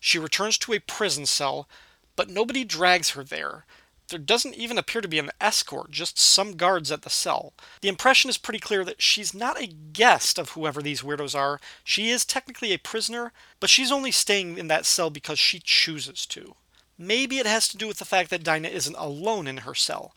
She 0.00 0.18
returns 0.18 0.58
to 0.58 0.72
a 0.72 0.80
prison 0.80 1.26
cell, 1.26 1.68
but 2.16 2.28
nobody 2.28 2.64
drags 2.64 3.10
her 3.10 3.22
there. 3.22 3.66
There 4.12 4.18
doesn't 4.18 4.56
even 4.56 4.76
appear 4.76 5.00
to 5.00 5.08
be 5.08 5.18
an 5.18 5.30
escort, 5.40 5.90
just 5.90 6.18
some 6.18 6.52
guards 6.52 6.92
at 6.92 7.00
the 7.00 7.08
cell. 7.08 7.54
The 7.80 7.88
impression 7.88 8.28
is 8.28 8.36
pretty 8.36 8.58
clear 8.58 8.84
that 8.84 9.00
she's 9.00 9.32
not 9.32 9.58
a 9.58 9.66
guest 9.66 10.38
of 10.38 10.50
whoever 10.50 10.82
these 10.82 11.00
weirdos 11.00 11.34
are. 11.34 11.60
She 11.82 12.10
is 12.10 12.26
technically 12.26 12.72
a 12.72 12.78
prisoner, 12.78 13.32
but 13.58 13.70
she's 13.70 13.90
only 13.90 14.10
staying 14.10 14.58
in 14.58 14.68
that 14.68 14.84
cell 14.84 15.08
because 15.08 15.38
she 15.38 15.60
chooses 15.64 16.26
to. 16.26 16.56
Maybe 16.98 17.38
it 17.38 17.46
has 17.46 17.68
to 17.68 17.78
do 17.78 17.88
with 17.88 18.00
the 18.00 18.04
fact 18.04 18.28
that 18.28 18.44
Dinah 18.44 18.68
isn't 18.68 18.96
alone 18.98 19.46
in 19.46 19.56
her 19.58 19.74
cell. 19.74 20.14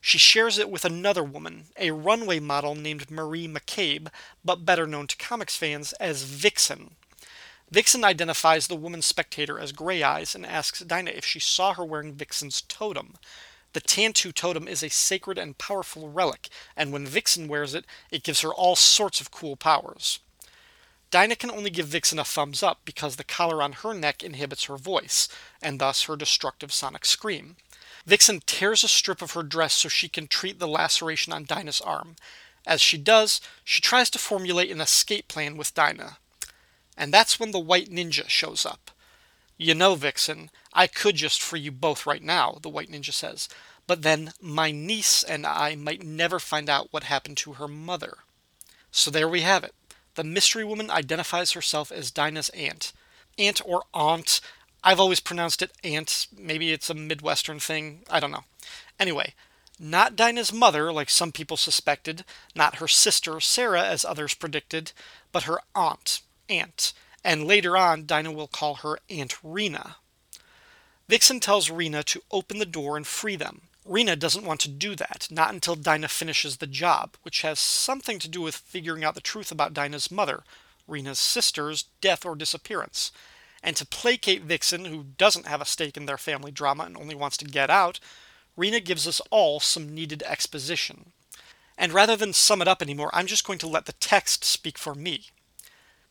She 0.00 0.16
shares 0.16 0.56
it 0.56 0.70
with 0.70 0.86
another 0.86 1.22
woman, 1.22 1.66
a 1.78 1.90
runway 1.90 2.40
model 2.40 2.74
named 2.74 3.10
Mari 3.10 3.46
McCabe, 3.46 4.08
but 4.42 4.64
better 4.64 4.86
known 4.86 5.06
to 5.08 5.18
comics 5.18 5.56
fans 5.56 5.92
as 6.00 6.22
Vixen. 6.22 6.96
Vixen 7.74 8.04
identifies 8.04 8.68
the 8.68 8.76
woman 8.76 9.02
spectator 9.02 9.58
as 9.58 9.72
Grey 9.72 10.00
Eyes 10.00 10.36
and 10.36 10.46
asks 10.46 10.78
Dinah 10.78 11.10
if 11.10 11.24
she 11.24 11.40
saw 11.40 11.74
her 11.74 11.84
wearing 11.84 12.12
Vixen's 12.12 12.62
totem. 12.62 13.14
The 13.72 13.80
Tantu 13.80 14.30
totem 14.30 14.68
is 14.68 14.84
a 14.84 14.88
sacred 14.88 15.38
and 15.38 15.58
powerful 15.58 16.08
relic, 16.08 16.50
and 16.76 16.92
when 16.92 17.04
Vixen 17.04 17.48
wears 17.48 17.74
it, 17.74 17.84
it 18.12 18.22
gives 18.22 18.42
her 18.42 18.54
all 18.54 18.76
sorts 18.76 19.20
of 19.20 19.32
cool 19.32 19.56
powers. 19.56 20.20
Dinah 21.10 21.34
can 21.34 21.50
only 21.50 21.68
give 21.68 21.88
Vixen 21.88 22.20
a 22.20 22.24
thumbs 22.24 22.62
up 22.62 22.78
because 22.84 23.16
the 23.16 23.24
collar 23.24 23.60
on 23.60 23.72
her 23.72 23.92
neck 23.92 24.22
inhibits 24.22 24.66
her 24.66 24.76
voice, 24.76 25.28
and 25.60 25.80
thus 25.80 26.04
her 26.04 26.14
destructive 26.14 26.72
sonic 26.72 27.04
scream. 27.04 27.56
Vixen 28.06 28.40
tears 28.46 28.84
a 28.84 28.88
strip 28.88 29.20
of 29.20 29.32
her 29.32 29.42
dress 29.42 29.72
so 29.72 29.88
she 29.88 30.08
can 30.08 30.28
treat 30.28 30.60
the 30.60 30.68
laceration 30.68 31.32
on 31.32 31.44
Dinah's 31.44 31.80
arm. 31.80 32.14
As 32.64 32.80
she 32.80 32.98
does, 32.98 33.40
she 33.64 33.82
tries 33.82 34.10
to 34.10 34.18
formulate 34.20 34.70
an 34.70 34.80
escape 34.80 35.26
plan 35.26 35.56
with 35.56 35.74
Dinah. 35.74 36.18
And 36.96 37.12
that's 37.12 37.40
when 37.40 37.50
the 37.50 37.58
White 37.58 37.90
Ninja 37.90 38.28
shows 38.28 38.64
up. 38.64 38.90
You 39.56 39.74
know, 39.74 39.94
Vixen, 39.94 40.50
I 40.72 40.86
could 40.86 41.16
just 41.16 41.42
free 41.42 41.60
you 41.60 41.72
both 41.72 42.06
right 42.06 42.22
now, 42.22 42.58
the 42.60 42.68
White 42.68 42.90
Ninja 42.90 43.12
says, 43.12 43.48
but 43.86 44.02
then 44.02 44.32
my 44.40 44.70
niece 44.70 45.22
and 45.22 45.46
I 45.46 45.74
might 45.74 46.02
never 46.02 46.38
find 46.38 46.68
out 46.68 46.88
what 46.90 47.04
happened 47.04 47.36
to 47.38 47.54
her 47.54 47.68
mother. 47.68 48.18
So 48.90 49.10
there 49.10 49.28
we 49.28 49.42
have 49.42 49.64
it. 49.64 49.74
The 50.14 50.24
mystery 50.24 50.64
woman 50.64 50.90
identifies 50.90 51.52
herself 51.52 51.92
as 51.92 52.10
Dinah's 52.10 52.48
aunt. 52.50 52.92
Aunt 53.38 53.60
or 53.64 53.84
aunt, 53.92 54.40
I've 54.82 55.00
always 55.00 55.20
pronounced 55.20 55.62
it 55.62 55.72
aunt. 55.82 56.28
Maybe 56.36 56.72
it's 56.72 56.90
a 56.90 56.94
Midwestern 56.94 57.58
thing. 57.58 58.02
I 58.08 58.20
don't 58.20 58.30
know. 58.30 58.44
Anyway, 58.98 59.34
not 59.78 60.16
Dinah's 60.16 60.52
mother, 60.52 60.92
like 60.92 61.10
some 61.10 61.32
people 61.32 61.56
suspected, 61.56 62.24
not 62.54 62.76
her 62.76 62.88
sister, 62.88 63.40
Sarah, 63.40 63.84
as 63.84 64.04
others 64.04 64.34
predicted, 64.34 64.92
but 65.32 65.44
her 65.44 65.60
aunt, 65.74 66.22
Aunt. 66.48 66.92
And 67.22 67.46
later 67.46 67.76
on, 67.76 68.06
Dinah 68.06 68.32
will 68.32 68.48
call 68.48 68.76
her 68.76 68.98
Aunt 69.08 69.36
Rena. 69.42 69.96
Vixen 71.08 71.40
tells 71.40 71.70
Rena 71.70 72.02
to 72.04 72.22
open 72.30 72.58
the 72.58 72.66
door 72.66 72.96
and 72.96 73.06
free 73.06 73.36
them. 73.36 73.62
Rena 73.84 74.16
doesn't 74.16 74.44
want 74.44 74.60
to 74.60 74.70
do 74.70 74.94
that, 74.96 75.28
not 75.30 75.52
until 75.52 75.74
Dinah 75.74 76.08
finishes 76.08 76.56
the 76.56 76.66
job, 76.66 77.16
which 77.22 77.42
has 77.42 77.58
something 77.58 78.18
to 78.18 78.28
do 78.28 78.40
with 78.40 78.54
figuring 78.56 79.04
out 79.04 79.14
the 79.14 79.20
truth 79.20 79.52
about 79.52 79.74
Dinah's 79.74 80.10
mother, 80.10 80.42
Rena's 80.86 81.18
sister's, 81.18 81.84
death 82.00 82.24
or 82.24 82.34
disappearance 82.34 83.12
And 83.62 83.76
to 83.76 83.86
placate 83.86 84.42
Vixen, 84.42 84.86
who 84.86 85.04
doesn't 85.16 85.46
have 85.46 85.62
a 85.62 85.66
stake 85.66 85.96
in 85.96 86.06
their 86.06 86.18
family 86.18 86.50
drama 86.52 86.84
and 86.84 86.96
only 86.96 87.14
wants 87.14 87.38
to 87.38 87.46
get 87.46 87.70
out, 87.70 87.98
Rena 88.56 88.80
gives 88.80 89.08
us 89.08 89.22
all 89.30 89.58
some 89.58 89.94
needed 89.94 90.22
exposition. 90.24 91.12
And 91.76 91.92
rather 91.92 92.16
than 92.16 92.32
sum 92.32 92.62
it 92.62 92.68
up 92.68 92.82
anymore, 92.82 93.10
I'm 93.12 93.26
just 93.26 93.46
going 93.46 93.58
to 93.60 93.66
let 93.66 93.86
the 93.86 93.94
text 93.94 94.44
speak 94.44 94.78
for 94.78 94.94
me. 94.94 95.28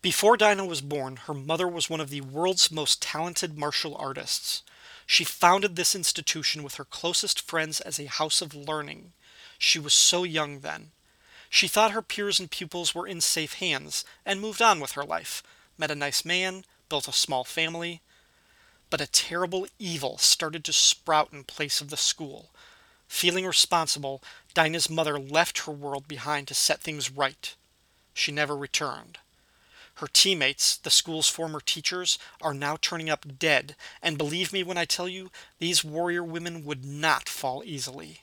Before 0.03 0.35
Dinah 0.35 0.65
was 0.65 0.81
born, 0.81 1.15
her 1.15 1.33
mother 1.33 1.65
was 1.65 1.89
one 1.89 2.01
of 2.01 2.09
the 2.09 2.19
world's 2.19 2.69
most 2.69 3.01
talented 3.01 3.57
martial 3.57 3.95
artists. 3.95 4.61
She 5.05 5.23
founded 5.23 5.77
this 5.77 5.95
institution 5.95 6.61
with 6.61 6.75
her 6.75 6.83
closest 6.83 7.39
friends 7.39 7.79
as 7.79 7.99
a 7.99 8.07
house 8.07 8.41
of 8.41 8.53
learning. 8.53 9.13
She 9.57 9.79
was 9.79 9.93
so 9.93 10.25
young 10.25 10.59
then. 10.59 10.91
She 11.49 11.69
thought 11.69 11.91
her 11.91 12.01
peers 12.01 12.37
and 12.37 12.51
pupils 12.51 12.93
were 12.93 13.07
in 13.07 13.21
safe 13.21 13.53
hands 13.53 14.03
and 14.25 14.41
moved 14.41 14.61
on 14.61 14.81
with 14.81 14.91
her 14.91 15.05
life, 15.05 15.41
met 15.77 15.89
a 15.89 15.95
nice 15.95 16.25
man, 16.25 16.65
built 16.89 17.07
a 17.07 17.13
small 17.13 17.45
family. 17.45 18.01
But 18.89 18.99
a 18.99 19.07
terrible 19.07 19.67
evil 19.79 20.17
started 20.17 20.65
to 20.65 20.73
sprout 20.73 21.31
in 21.31 21.45
place 21.45 21.79
of 21.79 21.89
the 21.89 21.95
school. 21.95 22.49
Feeling 23.07 23.45
responsible, 23.45 24.21
Dinah's 24.53 24.89
mother 24.89 25.17
left 25.17 25.59
her 25.59 25.71
world 25.71 26.09
behind 26.09 26.49
to 26.49 26.53
set 26.53 26.81
things 26.81 27.09
right. 27.09 27.55
She 28.13 28.33
never 28.33 28.57
returned. 28.57 29.19
Her 29.95 30.07
teammates, 30.07 30.77
the 30.77 30.89
school's 30.89 31.29
former 31.29 31.59
teachers, 31.59 32.17
are 32.41 32.53
now 32.53 32.77
turning 32.81 33.09
up 33.09 33.37
dead, 33.37 33.75
and 34.01 34.17
believe 34.17 34.51
me 34.51 34.63
when 34.63 34.77
I 34.77 34.85
tell 34.85 35.07
you, 35.07 35.29
these 35.59 35.83
warrior 35.83 36.23
women 36.23 36.65
would 36.65 36.83
not 36.83 37.29
fall 37.29 37.63
easily. 37.65 38.21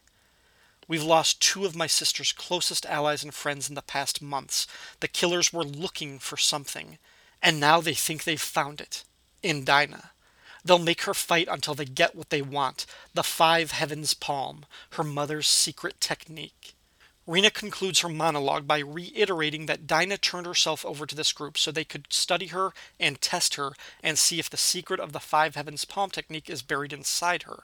We've 0.89 1.05
lost 1.05 1.41
two 1.41 1.65
of 1.65 1.77
my 1.77 1.87
sister's 1.87 2.33
closest 2.33 2.85
allies 2.87 3.23
and 3.23 3.33
friends 3.33 3.69
in 3.69 3.77
the 3.77 3.83
past 3.83 4.21
months. 4.21 4.67
The 4.99 5.07
killers 5.07 5.53
were 5.53 5.63
looking 5.63 6.19
for 6.19 6.37
something, 6.37 6.99
and 7.41 7.61
now 7.61 7.81
they 7.81 7.95
think 7.95 8.25
they've 8.25 8.41
found 8.41 8.81
it 8.81 9.05
in 9.41 9.65
Dinah. 9.65 10.11
They'll 10.65 10.79
make 10.79 11.03
her 11.03 11.15
fight 11.15 11.49
until 11.49 11.75
they 11.75 11.85
get 11.85 12.17
what 12.17 12.31
they 12.31 12.43
want 12.43 12.87
the 13.15 13.23
Five 13.23 13.71
Heavens 13.71 14.15
Palm, 14.15 14.67
her 14.91 15.05
mother's 15.05 15.47
secret 15.47 16.01
technique. 16.01 16.75
Rena 17.31 17.53
concludes 17.53 18.01
her 18.01 18.09
monologue 18.09 18.67
by 18.67 18.81
reiterating 18.81 19.67
that 19.67 19.87
Dinah 19.87 20.19
turned 20.19 20.47
herself 20.47 20.85
over 20.85 21.07
to 21.07 21.15
this 21.15 21.33
group 21.33 21.57
so 21.57 21.71
they 21.71 21.85
could 21.85 22.13
study 22.13 22.49
her 22.49 22.73
and 22.99 23.21
test 23.21 23.55
her 23.55 23.75
and 24.03 24.19
see 24.19 24.41
if 24.41 24.51
the 24.51 24.57
secret 24.57 24.99
of 24.99 25.13
the 25.13 25.21
Five 25.21 25.55
Heavens 25.55 25.85
Palm 25.85 26.11
technique 26.11 26.51
is 26.51 26.63
buried 26.63 26.93
inside 26.93 27.45
her. 27.45 27.63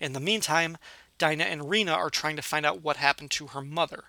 In 0.00 0.12
the 0.12 0.18
meantime, 0.18 0.76
Dinah 1.18 1.44
and 1.44 1.70
Rena 1.70 1.92
are 1.92 2.10
trying 2.10 2.34
to 2.34 2.42
find 2.42 2.66
out 2.66 2.82
what 2.82 2.96
happened 2.96 3.30
to 3.30 3.46
her 3.46 3.62
mother. 3.62 4.06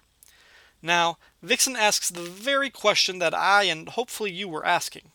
Now, 0.82 1.20
Vixen 1.44 1.76
asks 1.76 2.10
the 2.10 2.24
very 2.24 2.72
question 2.72 3.20
that 3.20 3.36
I 3.36 3.66
and 3.66 3.90
hopefully 3.90 4.32
you 4.32 4.50
were 4.50 4.66
asking. 4.66 5.12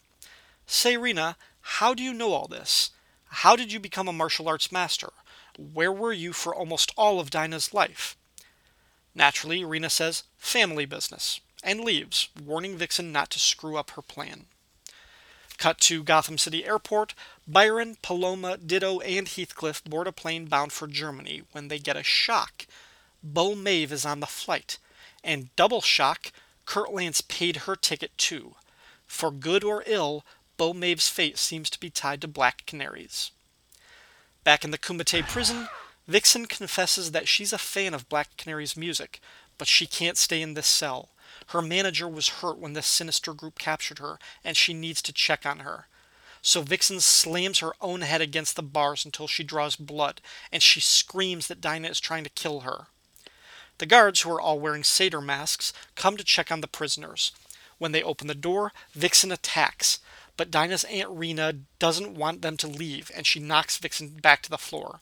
Say, 0.65 0.97
Rena, 0.97 1.37
how 1.61 1.93
do 1.93 2.05
you 2.05 2.15
know 2.15 2.35
all 2.35 2.47
this? 2.47 2.93
How 3.27 3.57
did 3.57 3.73
you 3.73 3.81
become 3.81 4.07
a 4.07 4.13
martial 4.13 4.47
arts 4.47 4.71
master? 4.71 5.13
Where 5.59 5.93
were 5.93 6.13
you 6.13 6.33
for 6.33 6.55
almost 6.55 6.93
all 6.97 7.19
of 7.19 7.31
Dinah's 7.31 7.75
life? 7.75 8.17
Naturally, 9.15 9.65
Rena 9.65 9.91
says, 9.91 10.25
family 10.39 10.87
business, 10.87 11.41
and 11.63 11.81
leaves, 11.81 12.29
warning 12.43 12.77
Vixen 12.77 13.13
not 13.13 13.31
to 13.31 13.39
screw 13.39 13.77
up 13.77 13.91
her 13.91 14.03
plan. 14.03 14.47
Cut 15.59 15.79
to 15.83 16.03
Gotham 16.03 16.39
City 16.39 16.65
Airport. 16.65 17.15
Byron, 17.47 17.97
Paloma, 18.03 18.57
Ditto, 18.57 19.01
and 19.01 19.29
Heathcliff 19.29 19.85
board 19.85 20.09
a 20.09 20.13
plane 20.13 20.47
bound 20.47 20.73
for 20.73 20.89
Germany 20.89 21.43
when 21.53 21.69
they 21.69 21.79
get 21.79 21.97
a 21.97 22.03
shock. 22.03 22.67
Bo 23.23 23.55
Maeve 23.55 23.93
is 23.93 24.05
on 24.05 24.21
the 24.21 24.27
flight. 24.27 24.79
And 25.23 25.55
double 25.55 25.81
shock, 25.81 26.33
Kurt 26.67 26.93
Lance 26.93 27.21
paid 27.21 27.59
her 27.59 27.77
ticket 27.77 28.11
too. 28.19 28.57
For 29.07 29.31
good 29.31 29.63
or 29.63 29.85
ill, 29.87 30.25
Bo 30.57 30.73
Maeve's 30.73 31.09
fate 31.09 31.39
seems 31.39 31.71
to 31.71 31.79
be 31.79 31.91
tied 31.91 32.21
to 32.23 32.29
Black 32.29 32.67
Canaries. 32.67 33.31
Back 34.43 34.65
in 34.65 34.73
the 34.73 34.79
Kumite 34.79 35.29
prison, 35.29 35.69
Vixen 36.13 36.45
confesses 36.45 37.13
that 37.13 37.27
she's 37.27 37.55
a 37.55 37.59
fan 37.59 37.95
of 37.95 38.11
Black 38.11 38.37
Canary's 38.37 38.77
music, 38.77 39.19
but 39.57 39.67
she 39.67 39.87
can't 39.87 40.19
stay 40.19 40.43
in 40.43 40.53
this 40.53 40.67
cell. 40.67 41.09
Her 41.49 41.63
manager 41.63 42.07
was 42.07 42.43
hurt 42.43 42.59
when 42.59 42.75
this 42.75 42.87
sinister 42.87 43.33
group 43.33 43.59
captured 43.59 43.99
her, 43.99 44.19
and 44.45 44.55
she 44.55 44.75
needs 44.75 45.01
to 45.03 45.13
check 45.15 45.47
on 45.47 45.61
her. 45.61 45.87
So 46.43 46.61
Vixen 46.61 47.01
slams 47.01 47.61
her 47.61 47.73
own 47.81 48.03
head 48.03 48.21
against 48.21 48.57
the 48.57 48.63
bars 48.63 49.07
until 49.07 49.27
she 49.27 49.43
draws 49.43 49.75
blood, 49.75 50.21
and 50.53 50.63
she 50.63 50.81
screams 50.81 51.47
that 51.47 51.63
Dinah 51.63 51.89
is 51.89 51.99
trying 51.99 52.25
to 52.25 52.31
kill 52.31 52.61
her. 52.61 52.89
The 53.79 53.87
guards, 53.87 54.21
who 54.21 54.33
are 54.33 54.41
all 54.41 54.61
wearing 54.61 54.85
satyr 54.85 55.23
masks, 55.23 55.73
come 55.95 56.19
to 56.19 56.25
check 56.25 56.53
on 56.53 56.61
the 56.61 56.69
prisoners. 56.69 57.33
When 57.79 57.93
they 57.93 58.03
open 58.03 58.27
the 58.27 58.35
door, 58.35 58.73
Vixen 58.93 59.33
attacks, 59.33 59.99
but 60.37 60.51
Dinah's 60.51 60.85
Aunt 60.85 61.11
Rena 61.11 61.55
doesn't 61.79 62.15
want 62.15 62.43
them 62.43 62.57
to 62.59 62.67
leave, 62.67 63.11
and 63.15 63.27
she 63.27 63.41
knocks 63.41 63.77
Vixen 63.77 64.09
back 64.09 64.43
to 64.43 64.51
the 64.51 64.59
floor. 64.59 65.01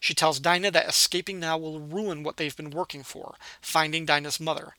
She 0.00 0.14
tells 0.14 0.40
Dinah 0.40 0.70
that 0.72 0.88
escaping 0.88 1.38
now 1.40 1.56
will 1.56 1.80
ruin 1.80 2.22
what 2.22 2.36
they've 2.36 2.56
been 2.56 2.70
working 2.70 3.02
for, 3.02 3.36
finding 3.60 4.04
Dinah's 4.04 4.40
mother. 4.40 4.74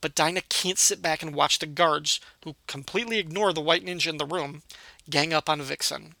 But 0.00 0.14
Dinah 0.14 0.42
can't 0.48 0.78
sit 0.78 1.02
back 1.02 1.22
and 1.22 1.34
watch 1.34 1.58
the 1.58 1.66
guards, 1.66 2.20
who 2.44 2.54
completely 2.66 3.18
ignore 3.18 3.52
the 3.52 3.60
white 3.60 3.84
ninja 3.84 4.08
in 4.08 4.18
the 4.18 4.26
room, 4.26 4.62
gang 5.10 5.32
up 5.32 5.48
on 5.48 5.60
Vixen. 5.60 6.14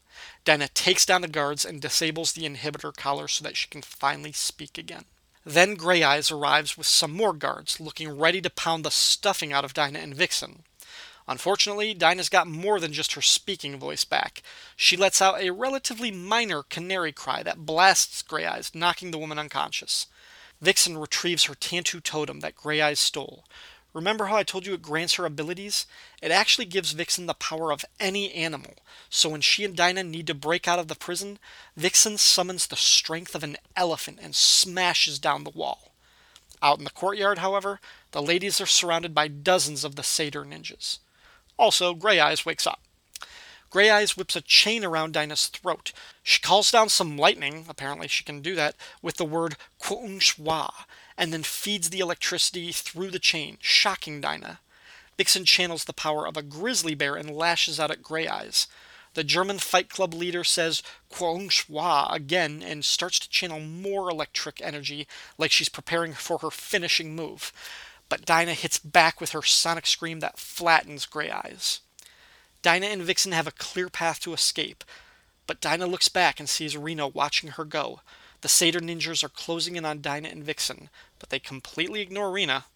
Dinah 0.44 0.68
takes 0.68 1.06
down 1.06 1.20
the 1.20 1.28
guards 1.28 1.64
and 1.64 1.80
disables 1.80 2.32
the 2.32 2.44
inhibitor 2.44 2.96
collar 2.96 3.28
so 3.28 3.44
that 3.44 3.56
she 3.56 3.68
can 3.68 3.82
finally 3.82 4.32
speak 4.32 4.76
again. 4.76 5.04
Then 5.44 5.76
Grey 5.76 6.02
Eyes 6.02 6.30
arrives 6.30 6.76
with 6.76 6.86
some 6.86 7.12
more 7.12 7.32
guards, 7.32 7.78
looking 7.78 8.18
ready 8.18 8.40
to 8.40 8.50
pound 8.50 8.84
the 8.84 8.90
stuffing 8.90 9.52
out 9.52 9.64
of 9.64 9.74
Dinah 9.74 10.00
and 10.00 10.14
Vixen. 10.14 10.64
Unfortunately, 11.28 11.92
Dinah's 11.92 12.30
got 12.30 12.46
more 12.46 12.80
than 12.80 12.94
just 12.94 13.12
her 13.12 13.20
speaking 13.20 13.78
voice 13.78 14.02
back. 14.02 14.42
She 14.74 14.96
lets 14.96 15.20
out 15.20 15.40
a 15.40 15.50
relatively 15.50 16.10
minor 16.10 16.62
canary 16.62 17.12
cry 17.12 17.42
that 17.42 17.66
blasts 17.66 18.22
Grey 18.22 18.46
Eyes, 18.46 18.74
knocking 18.74 19.10
the 19.10 19.18
woman 19.18 19.38
unconscious. 19.38 20.06
Vixen 20.62 20.96
retrieves 20.96 21.44
her 21.44 21.54
Tantu 21.54 22.00
totem 22.00 22.40
that 22.40 22.56
Grey 22.56 22.80
Eyes 22.80 22.98
stole. 22.98 23.44
Remember 23.92 24.26
how 24.26 24.36
I 24.36 24.42
told 24.42 24.66
you 24.66 24.72
it 24.72 24.80
grants 24.80 25.14
her 25.14 25.26
abilities? 25.26 25.86
It 26.22 26.30
actually 26.30 26.64
gives 26.64 26.92
Vixen 26.92 27.26
the 27.26 27.34
power 27.34 27.72
of 27.72 27.84
any 28.00 28.32
animal. 28.32 28.76
So 29.10 29.28
when 29.28 29.42
she 29.42 29.64
and 29.64 29.76
Dinah 29.76 30.04
need 30.04 30.26
to 30.28 30.34
break 30.34 30.66
out 30.66 30.78
of 30.78 30.88
the 30.88 30.94
prison, 30.94 31.38
Vixen 31.76 32.16
summons 32.16 32.66
the 32.66 32.76
strength 32.76 33.34
of 33.34 33.44
an 33.44 33.58
elephant 33.76 34.18
and 34.22 34.34
smashes 34.34 35.18
down 35.18 35.44
the 35.44 35.50
wall. 35.50 35.92
Out 36.62 36.78
in 36.78 36.84
the 36.84 36.90
courtyard, 36.90 37.38
however, 37.38 37.80
the 38.12 38.22
ladies 38.22 38.60
are 38.62 38.66
surrounded 38.66 39.14
by 39.14 39.28
dozens 39.28 39.84
of 39.84 39.96
the 39.96 40.02
satyr 40.02 40.44
ninjas. 40.44 40.98
Also, 41.58 41.92
Grey 41.92 42.20
Eyes 42.20 42.46
wakes 42.46 42.66
up. 42.66 42.80
Grey 43.70 43.90
Eyes 43.90 44.16
whips 44.16 44.34
a 44.34 44.40
chain 44.40 44.84
around 44.84 45.12
Dinah's 45.12 45.48
throat. 45.48 45.92
She 46.22 46.40
calls 46.40 46.70
down 46.70 46.88
some 46.88 47.18
lightning, 47.18 47.66
apparently 47.68 48.08
she 48.08 48.24
can 48.24 48.40
do 48.40 48.54
that, 48.54 48.76
with 49.02 49.16
the 49.16 49.26
word 49.26 49.56
Kwun 49.80 50.20
Shwa, 50.20 50.72
and 51.18 51.32
then 51.32 51.42
feeds 51.42 51.90
the 51.90 51.98
electricity 51.98 52.72
through 52.72 53.10
the 53.10 53.18
chain, 53.18 53.58
shocking 53.60 54.22
Dinah. 54.22 54.60
Vixen 55.18 55.44
channels 55.44 55.84
the 55.84 55.92
power 55.92 56.26
of 56.26 56.36
a 56.36 56.42
grizzly 56.42 56.94
bear 56.94 57.16
and 57.16 57.28
lashes 57.28 57.78
out 57.78 57.90
at 57.90 58.02
Grey 58.02 58.26
Eyes. 58.26 58.68
The 59.14 59.24
German 59.24 59.58
Fight 59.58 59.90
Club 59.90 60.14
leader 60.14 60.44
says 60.44 60.82
Shwa 61.10 62.14
again 62.14 62.62
and 62.64 62.84
starts 62.84 63.18
to 63.18 63.28
channel 63.28 63.58
more 63.58 64.08
electric 64.08 64.62
energy 64.62 65.06
like 65.36 65.50
she's 65.50 65.68
preparing 65.68 66.14
for 66.14 66.38
her 66.38 66.50
finishing 66.50 67.16
move 67.16 67.52
but 68.08 68.24
Dinah 68.24 68.54
hits 68.54 68.78
back 68.78 69.20
with 69.20 69.32
her 69.32 69.42
sonic 69.42 69.86
scream 69.86 70.20
that 70.20 70.38
flattens 70.38 71.06
Grey 71.06 71.30
Eyes. 71.30 71.80
Dinah 72.62 72.86
and 72.86 73.02
Vixen 73.02 73.32
have 73.32 73.46
a 73.46 73.52
clear 73.52 73.88
path 73.88 74.20
to 74.20 74.32
escape, 74.32 74.84
but 75.46 75.60
Dinah 75.60 75.86
looks 75.86 76.08
back 76.08 76.40
and 76.40 76.48
sees 76.48 76.76
Rena 76.76 77.06
watching 77.06 77.50
her 77.50 77.64
go. 77.64 78.00
The 78.40 78.48
Satyr 78.48 78.80
ninjas 78.80 79.24
are 79.24 79.28
closing 79.28 79.76
in 79.76 79.84
on 79.84 80.00
Dinah 80.00 80.28
and 80.28 80.44
Vixen, 80.44 80.88
but 81.18 81.30
they 81.30 81.38
completely 81.38 82.00
ignore 82.00 82.30
Rena. 82.30 82.66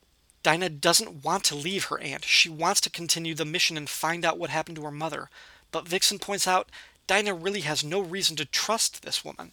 Dinah 0.43 0.71
doesn't 0.71 1.25
want 1.25 1.45
to 1.45 1.55
leave 1.55 1.85
her 1.85 2.01
aunt. 2.01 2.25
She 2.25 2.49
wants 2.49 2.81
to 2.81 2.91
continue 2.91 3.35
the 3.35 3.45
mission 3.45 3.77
and 3.77 3.89
find 3.89 4.25
out 4.25 4.39
what 4.39 4.51
happened 4.51 4.77
to 4.77 4.85
her 4.85 4.91
mother. 4.91 5.31
But 5.71 5.87
Vixen 5.87 6.19
points 6.19 6.49
out 6.49 6.69
Dinah 7.07 7.35
really 7.35 7.61
has 7.61 7.85
no 7.85 8.01
reason 8.01 8.37
to 8.37 8.45
trust 8.45 9.03
this 9.03 9.25
woman. 9.25 9.53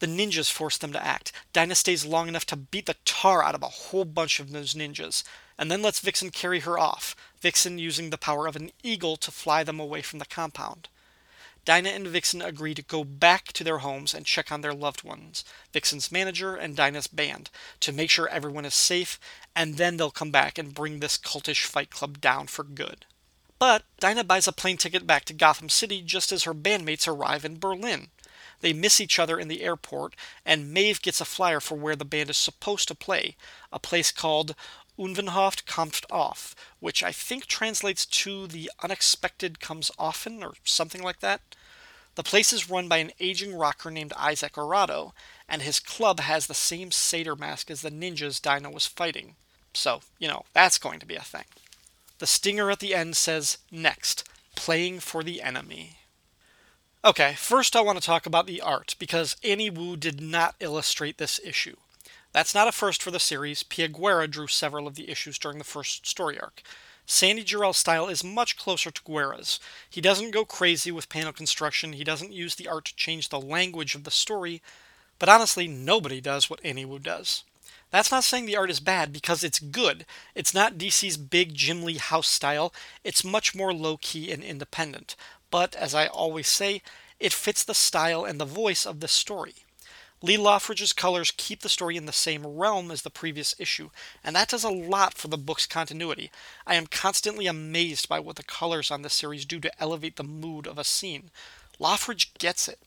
The 0.00 0.06
ninjas 0.06 0.50
force 0.50 0.78
them 0.78 0.92
to 0.92 1.04
act. 1.04 1.32
Dinah 1.52 1.74
stays 1.74 2.04
long 2.04 2.28
enough 2.28 2.46
to 2.46 2.56
beat 2.56 2.86
the 2.86 2.96
tar 3.04 3.42
out 3.42 3.54
of 3.54 3.62
a 3.62 3.68
whole 3.68 4.04
bunch 4.04 4.38
of 4.38 4.52
those 4.52 4.74
ninjas, 4.74 5.24
and 5.58 5.70
then 5.70 5.82
lets 5.82 6.00
Vixen 6.00 6.30
carry 6.30 6.60
her 6.60 6.78
off, 6.78 7.16
Vixen 7.40 7.78
using 7.78 8.10
the 8.10 8.18
power 8.18 8.46
of 8.46 8.56
an 8.56 8.70
eagle 8.82 9.16
to 9.16 9.30
fly 9.30 9.64
them 9.64 9.80
away 9.80 10.02
from 10.02 10.20
the 10.20 10.24
compound. 10.24 10.88
Dinah 11.64 11.90
and 11.90 12.06
Vixen 12.06 12.40
agree 12.40 12.72
to 12.74 12.82
go 12.82 13.04
back 13.04 13.52
to 13.52 13.62
their 13.62 13.78
homes 13.78 14.14
and 14.14 14.24
check 14.24 14.50
on 14.50 14.62
their 14.62 14.72
loved 14.72 15.02
ones, 15.02 15.44
Vixen's 15.72 16.10
manager 16.10 16.54
and 16.54 16.76
Dinah's 16.76 17.08
band, 17.08 17.50
to 17.80 17.92
make 17.92 18.08
sure 18.08 18.28
everyone 18.28 18.64
is 18.64 18.74
safe, 18.74 19.20
and 19.54 19.76
then 19.76 19.96
they'll 19.96 20.10
come 20.10 20.30
back 20.30 20.56
and 20.56 20.74
bring 20.74 21.00
this 21.00 21.18
cultish 21.18 21.64
fight 21.64 21.90
club 21.90 22.20
down 22.20 22.46
for 22.46 22.62
good. 22.64 23.04
But 23.58 23.82
Dinah 23.98 24.24
buys 24.24 24.46
a 24.46 24.52
plane 24.52 24.76
ticket 24.76 25.06
back 25.06 25.24
to 25.26 25.34
Gotham 25.34 25.68
City 25.68 26.00
just 26.00 26.30
as 26.32 26.44
her 26.44 26.54
bandmates 26.54 27.08
arrive 27.08 27.44
in 27.44 27.58
Berlin. 27.58 28.08
They 28.60 28.72
miss 28.72 29.00
each 29.00 29.18
other 29.18 29.38
in 29.38 29.48
the 29.48 29.62
airport, 29.62 30.14
and 30.44 30.72
Maeve 30.72 31.02
gets 31.02 31.20
a 31.20 31.24
flyer 31.24 31.60
for 31.60 31.76
where 31.76 31.96
the 31.96 32.04
band 32.04 32.30
is 32.30 32.36
supposed 32.36 32.88
to 32.88 32.94
play, 32.94 33.36
a 33.72 33.78
place 33.78 34.10
called 34.10 34.54
Unverhofft 34.98 35.64
kommt 35.64 36.04
oft, 36.10 36.58
which 36.80 37.02
I 37.02 37.12
think 37.12 37.46
translates 37.46 38.04
to 38.04 38.48
the 38.48 38.70
unexpected 38.82 39.60
comes 39.60 39.90
often, 39.98 40.42
or 40.42 40.54
something 40.64 41.02
like 41.02 41.20
that. 41.20 41.40
The 42.16 42.24
place 42.24 42.52
is 42.52 42.68
run 42.68 42.88
by 42.88 42.96
an 42.96 43.12
aging 43.20 43.56
rocker 43.56 43.92
named 43.92 44.12
Isaac 44.16 44.58
Arado, 44.58 45.14
and 45.48 45.62
his 45.62 45.78
club 45.78 46.18
has 46.18 46.48
the 46.48 46.54
same 46.54 46.90
satyr 46.90 47.36
mask 47.36 47.70
as 47.70 47.82
the 47.82 47.92
ninjas 47.92 48.42
Dinah 48.42 48.72
was 48.72 48.86
fighting. 48.86 49.36
So, 49.72 50.00
you 50.18 50.26
know, 50.26 50.44
that's 50.52 50.78
going 50.78 50.98
to 50.98 51.06
be 51.06 51.14
a 51.14 51.20
thing. 51.20 51.44
The 52.18 52.26
stinger 52.26 52.72
at 52.72 52.80
the 52.80 52.94
end 52.94 53.16
says, 53.16 53.58
Next, 53.70 54.24
playing 54.56 54.98
for 54.98 55.22
the 55.22 55.40
enemy. 55.40 55.97
Okay, 57.04 57.34
first 57.34 57.76
I 57.76 57.80
want 57.80 57.96
to 58.00 58.04
talk 58.04 58.26
about 58.26 58.48
the 58.48 58.60
art, 58.60 58.96
because 58.98 59.36
Annie 59.44 59.70
Wu 59.70 59.96
did 59.96 60.20
not 60.20 60.56
illustrate 60.58 61.16
this 61.16 61.38
issue. 61.44 61.76
That's 62.32 62.56
not 62.56 62.66
a 62.66 62.72
first 62.72 63.04
for 63.04 63.12
the 63.12 63.20
series. 63.20 63.62
Pia 63.62 63.86
Guerra 63.86 64.26
drew 64.26 64.48
several 64.48 64.88
of 64.88 64.96
the 64.96 65.08
issues 65.08 65.38
during 65.38 65.58
the 65.58 65.64
first 65.64 66.08
story 66.08 66.40
arc. 66.40 66.60
Sandy 67.06 67.44
Jarrell's 67.44 67.78
style 67.78 68.08
is 68.08 68.24
much 68.24 68.56
closer 68.56 68.90
to 68.90 69.02
Guerra's. 69.04 69.60
He 69.88 70.00
doesn't 70.00 70.32
go 70.32 70.44
crazy 70.44 70.90
with 70.90 71.08
panel 71.08 71.32
construction, 71.32 71.92
he 71.92 72.02
doesn't 72.02 72.32
use 72.32 72.56
the 72.56 72.66
art 72.66 72.86
to 72.86 72.96
change 72.96 73.28
the 73.28 73.40
language 73.40 73.94
of 73.94 74.02
the 74.02 74.10
story, 74.10 74.60
but 75.20 75.28
honestly, 75.28 75.68
nobody 75.68 76.20
does 76.20 76.50
what 76.50 76.60
Annie 76.64 76.84
Wu 76.84 76.98
does. 76.98 77.44
That's 77.90 78.10
not 78.10 78.24
saying 78.24 78.44
the 78.44 78.56
art 78.56 78.70
is 78.70 78.80
bad 78.80 79.12
because 79.12 79.42
it's 79.42 79.58
good. 79.58 80.04
It's 80.34 80.52
not 80.52 80.76
DC's 80.76 81.16
big 81.16 81.54
Jim 81.54 81.82
Lee 81.84 81.96
house 81.96 82.28
style, 82.28 82.74
it's 83.04 83.24
much 83.24 83.54
more 83.54 83.72
low 83.72 83.96
key 83.98 84.30
and 84.30 84.42
independent. 84.42 85.16
But, 85.50 85.74
as 85.74 85.94
I 85.94 86.06
always 86.06 86.48
say, 86.48 86.82
it 87.18 87.32
fits 87.32 87.64
the 87.64 87.74
style 87.74 88.24
and 88.24 88.40
the 88.40 88.44
voice 88.44 88.86
of 88.86 89.00
the 89.00 89.08
story. 89.08 89.54
Lee 90.20 90.36
Loughridge's 90.36 90.92
colors 90.92 91.32
keep 91.36 91.60
the 91.60 91.68
story 91.68 91.96
in 91.96 92.06
the 92.06 92.12
same 92.12 92.44
realm 92.44 92.90
as 92.90 93.02
the 93.02 93.10
previous 93.10 93.54
issue, 93.58 93.90
and 94.24 94.34
that 94.34 94.48
does 94.48 94.64
a 94.64 94.68
lot 94.68 95.14
for 95.14 95.28
the 95.28 95.38
book's 95.38 95.66
continuity. 95.66 96.30
I 96.66 96.74
am 96.74 96.88
constantly 96.88 97.46
amazed 97.46 98.08
by 98.08 98.18
what 98.18 98.34
the 98.34 98.42
colors 98.42 98.90
on 98.90 99.02
this 99.02 99.14
series 99.14 99.44
do 99.44 99.60
to 99.60 99.80
elevate 99.80 100.16
the 100.16 100.24
mood 100.24 100.66
of 100.66 100.76
a 100.76 100.82
scene. 100.82 101.30
Loughridge 101.78 102.34
gets 102.34 102.66
it. 102.66 102.80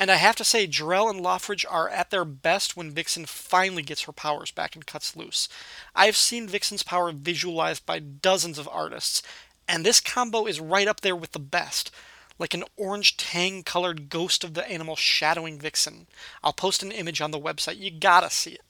And 0.00 0.12
I 0.12 0.16
have 0.16 0.36
to 0.36 0.44
say, 0.44 0.68
Jarrell 0.68 1.10
and 1.10 1.20
Loughridge 1.20 1.66
are 1.68 1.88
at 1.88 2.10
their 2.10 2.24
best 2.24 2.76
when 2.76 2.92
Vixen 2.92 3.26
finally 3.26 3.82
gets 3.82 4.02
her 4.02 4.12
powers 4.12 4.52
back 4.52 4.76
and 4.76 4.86
cuts 4.86 5.16
loose. 5.16 5.48
I've 5.92 6.16
seen 6.16 6.46
Vixen's 6.46 6.84
power 6.84 7.10
visualized 7.10 7.84
by 7.84 7.98
dozens 7.98 8.58
of 8.58 8.68
artists, 8.68 9.22
and 9.68 9.84
this 9.84 10.00
combo 10.00 10.46
is 10.46 10.60
right 10.60 10.88
up 10.88 11.02
there 11.02 11.16
with 11.16 11.32
the 11.32 11.38
best 11.38 11.90
like 12.38 12.54
an 12.54 12.64
orange 12.76 13.16
tang 13.16 13.62
colored 13.62 14.08
ghost 14.08 14.44
of 14.44 14.54
the 14.54 14.68
animal 14.70 14.96
shadowing 14.96 15.58
Vixen. 15.58 16.06
I'll 16.42 16.52
post 16.52 16.82
an 16.82 16.92
image 16.92 17.20
on 17.20 17.30
the 17.30 17.40
website. 17.40 17.78
You 17.78 17.90
gotta 17.90 18.30
see 18.30 18.52
it. 18.52 18.62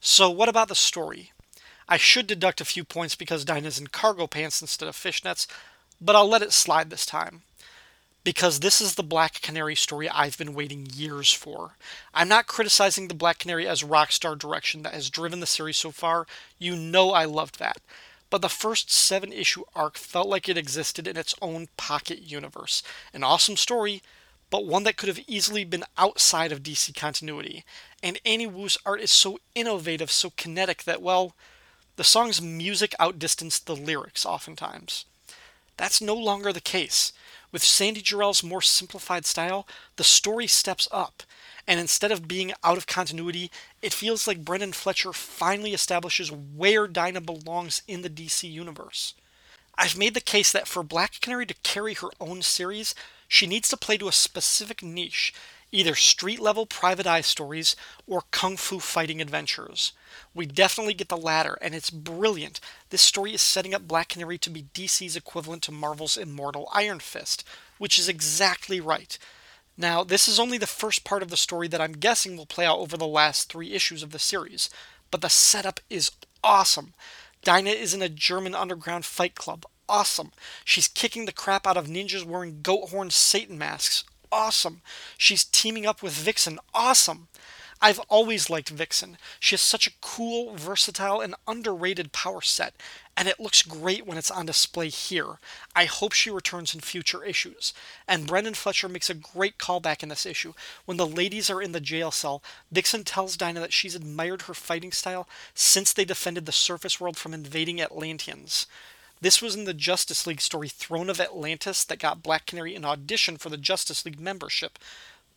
So, 0.00 0.30
what 0.30 0.48
about 0.48 0.68
the 0.68 0.74
story? 0.74 1.32
I 1.88 1.96
should 1.96 2.26
deduct 2.26 2.60
a 2.60 2.66
few 2.66 2.84
points 2.84 3.14
because 3.14 3.44
Dinah's 3.44 3.78
in 3.78 3.86
cargo 3.88 4.26
pants 4.26 4.60
instead 4.60 4.88
of 4.88 4.96
fishnets, 4.96 5.46
but 6.00 6.16
I'll 6.16 6.28
let 6.28 6.42
it 6.42 6.52
slide 6.52 6.90
this 6.90 7.06
time. 7.06 7.42
Because 8.24 8.58
this 8.58 8.80
is 8.80 8.96
the 8.96 9.04
Black 9.04 9.40
Canary 9.40 9.76
story 9.76 10.08
I've 10.10 10.36
been 10.36 10.52
waiting 10.52 10.88
years 10.92 11.32
for. 11.32 11.76
I'm 12.12 12.28
not 12.28 12.48
criticizing 12.48 13.06
the 13.06 13.14
Black 13.14 13.38
Canary 13.38 13.68
as 13.68 13.84
rockstar 13.84 14.36
direction 14.36 14.82
that 14.82 14.94
has 14.94 15.10
driven 15.10 15.38
the 15.38 15.46
series 15.46 15.76
so 15.76 15.92
far. 15.92 16.26
You 16.58 16.74
know 16.74 17.12
I 17.12 17.24
loved 17.24 17.60
that 17.60 17.78
but 18.30 18.42
the 18.42 18.48
first 18.48 18.90
seven 18.90 19.32
issue 19.32 19.62
arc 19.74 19.96
felt 19.96 20.28
like 20.28 20.48
it 20.48 20.58
existed 20.58 21.06
in 21.06 21.16
its 21.16 21.34
own 21.40 21.68
pocket 21.76 22.22
universe. 22.22 22.82
An 23.14 23.22
awesome 23.22 23.56
story, 23.56 24.02
but 24.50 24.66
one 24.66 24.84
that 24.84 24.96
could 24.96 25.08
have 25.08 25.24
easily 25.26 25.64
been 25.64 25.84
outside 25.96 26.52
of 26.52 26.62
DC 26.62 26.94
continuity. 26.94 27.64
And 28.02 28.20
Annie 28.24 28.46
Wu's 28.46 28.78
art 28.84 29.00
is 29.00 29.10
so 29.10 29.38
innovative, 29.54 30.10
so 30.10 30.30
kinetic 30.36 30.84
that, 30.84 31.02
well, 31.02 31.34
the 31.96 32.04
song's 32.04 32.42
music 32.42 32.94
outdistanced 33.00 33.66
the 33.66 33.76
lyrics 33.76 34.26
oftentimes. 34.26 35.04
That's 35.76 36.00
no 36.00 36.14
longer 36.14 36.52
the 36.52 36.60
case. 36.60 37.12
With 37.56 37.64
Sandy 37.64 38.02
Jarrell's 38.02 38.42
more 38.42 38.60
simplified 38.60 39.24
style, 39.24 39.66
the 39.96 40.04
story 40.04 40.46
steps 40.46 40.86
up, 40.92 41.22
and 41.66 41.80
instead 41.80 42.12
of 42.12 42.28
being 42.28 42.52
out 42.62 42.76
of 42.76 42.86
continuity, 42.86 43.50
it 43.80 43.94
feels 43.94 44.26
like 44.26 44.44
Brenden 44.44 44.74
Fletcher 44.74 45.14
finally 45.14 45.72
establishes 45.72 46.30
where 46.30 46.86
Dinah 46.86 47.22
belongs 47.22 47.80
in 47.88 48.02
the 48.02 48.10
DC 48.10 48.52
universe. 48.52 49.14
I've 49.74 49.96
made 49.96 50.12
the 50.12 50.20
case 50.20 50.52
that 50.52 50.68
for 50.68 50.82
Black 50.82 51.18
Canary 51.22 51.46
to 51.46 51.54
carry 51.62 51.94
her 51.94 52.10
own 52.20 52.42
series, 52.42 52.94
she 53.26 53.46
needs 53.46 53.70
to 53.70 53.78
play 53.78 53.96
to 53.96 54.08
a 54.08 54.12
specific 54.12 54.82
niche, 54.82 55.32
either 55.72 55.94
street 55.94 56.40
level 56.40 56.66
private 56.66 57.06
eye 57.06 57.20
stories 57.20 57.76
or 58.06 58.22
kung 58.30 58.56
fu 58.56 58.78
fighting 58.78 59.20
adventures. 59.20 59.92
We 60.34 60.46
definitely 60.46 60.94
get 60.94 61.08
the 61.08 61.16
latter, 61.16 61.58
and 61.60 61.74
it's 61.74 61.90
brilliant. 61.90 62.60
This 62.90 63.02
story 63.02 63.34
is 63.34 63.42
setting 63.42 63.74
up 63.74 63.88
Black 63.88 64.10
Canary 64.10 64.38
to 64.38 64.50
be 64.50 64.66
DC's 64.74 65.16
equivalent 65.16 65.62
to 65.64 65.72
Marvel's 65.72 66.16
Immortal 66.16 66.68
Iron 66.72 67.00
Fist, 67.00 67.44
which 67.78 67.98
is 67.98 68.08
exactly 68.08 68.80
right. 68.80 69.18
Now, 69.76 70.04
this 70.04 70.26
is 70.26 70.40
only 70.40 70.56
the 70.56 70.66
first 70.66 71.04
part 71.04 71.22
of 71.22 71.28
the 71.28 71.36
story 71.36 71.68
that 71.68 71.80
I'm 71.80 71.92
guessing 71.92 72.36
will 72.36 72.46
play 72.46 72.64
out 72.64 72.78
over 72.78 72.96
the 72.96 73.06
last 73.06 73.50
three 73.50 73.72
issues 73.72 74.02
of 74.02 74.10
the 74.10 74.18
series, 74.18 74.70
but 75.10 75.20
the 75.20 75.28
setup 75.28 75.80
is 75.90 76.12
awesome. 76.42 76.94
Dinah 77.42 77.70
is 77.70 77.92
in 77.92 78.02
a 78.02 78.08
German 78.08 78.54
underground 78.54 79.04
fight 79.04 79.34
club. 79.34 79.66
Awesome. 79.88 80.32
She's 80.64 80.88
kicking 80.88 81.26
the 81.26 81.32
crap 81.32 81.66
out 81.66 81.76
of 81.76 81.86
ninjas 81.86 82.24
wearing 82.24 82.60
goat 82.62 82.88
horn 82.90 83.10
Satan 83.10 83.58
masks. 83.58 84.04
Awesome. 84.32 84.82
She's 85.16 85.44
teaming 85.44 85.86
up 85.86 86.02
with 86.02 86.12
Vixen. 86.12 86.58
Awesome. 86.74 87.28
I've 87.80 87.98
always 88.08 88.48
liked 88.48 88.70
Vixen. 88.70 89.18
She 89.38 89.52
has 89.52 89.60
such 89.60 89.86
a 89.86 89.92
cool, 90.00 90.54
versatile, 90.54 91.20
and 91.20 91.34
underrated 91.46 92.12
power 92.12 92.40
set, 92.40 92.74
and 93.16 93.28
it 93.28 93.38
looks 93.38 93.60
great 93.60 94.06
when 94.06 94.16
it's 94.16 94.30
on 94.30 94.46
display 94.46 94.88
here. 94.88 95.38
I 95.74 95.84
hope 95.84 96.12
she 96.12 96.30
returns 96.30 96.74
in 96.74 96.80
future 96.80 97.22
issues. 97.22 97.74
And 98.08 98.26
Brenden 98.26 98.56
Fletcher 98.56 98.88
makes 98.88 99.10
a 99.10 99.14
great 99.14 99.58
callback 99.58 100.02
in 100.02 100.08
this 100.08 100.24
issue. 100.24 100.54
When 100.86 100.96
the 100.96 101.06
ladies 101.06 101.50
are 101.50 101.60
in 101.60 101.72
the 101.72 101.80
jail 101.80 102.10
cell, 102.10 102.42
Vixen 102.72 103.04
tells 103.04 103.36
Dinah 103.36 103.60
that 103.60 103.74
she's 103.74 103.94
admired 103.94 104.42
her 104.42 104.54
fighting 104.54 104.92
style 104.92 105.28
since 105.54 105.92
they 105.92 106.06
defended 106.06 106.46
the 106.46 106.52
surface 106.52 106.98
world 106.98 107.18
from 107.18 107.34
invading 107.34 107.80
Atlanteans. 107.80 108.66
This 109.20 109.40
was 109.40 109.54
in 109.54 109.64
the 109.64 109.74
Justice 109.74 110.26
League 110.26 110.40
story 110.40 110.68
Throne 110.68 111.08
of 111.08 111.20
Atlantis 111.20 111.84
that 111.84 111.98
got 111.98 112.22
Black 112.22 112.46
Canary 112.46 112.74
an 112.74 112.84
audition 112.84 113.36
for 113.36 113.48
the 113.48 113.56
Justice 113.56 114.04
League 114.04 114.20
membership 114.20 114.78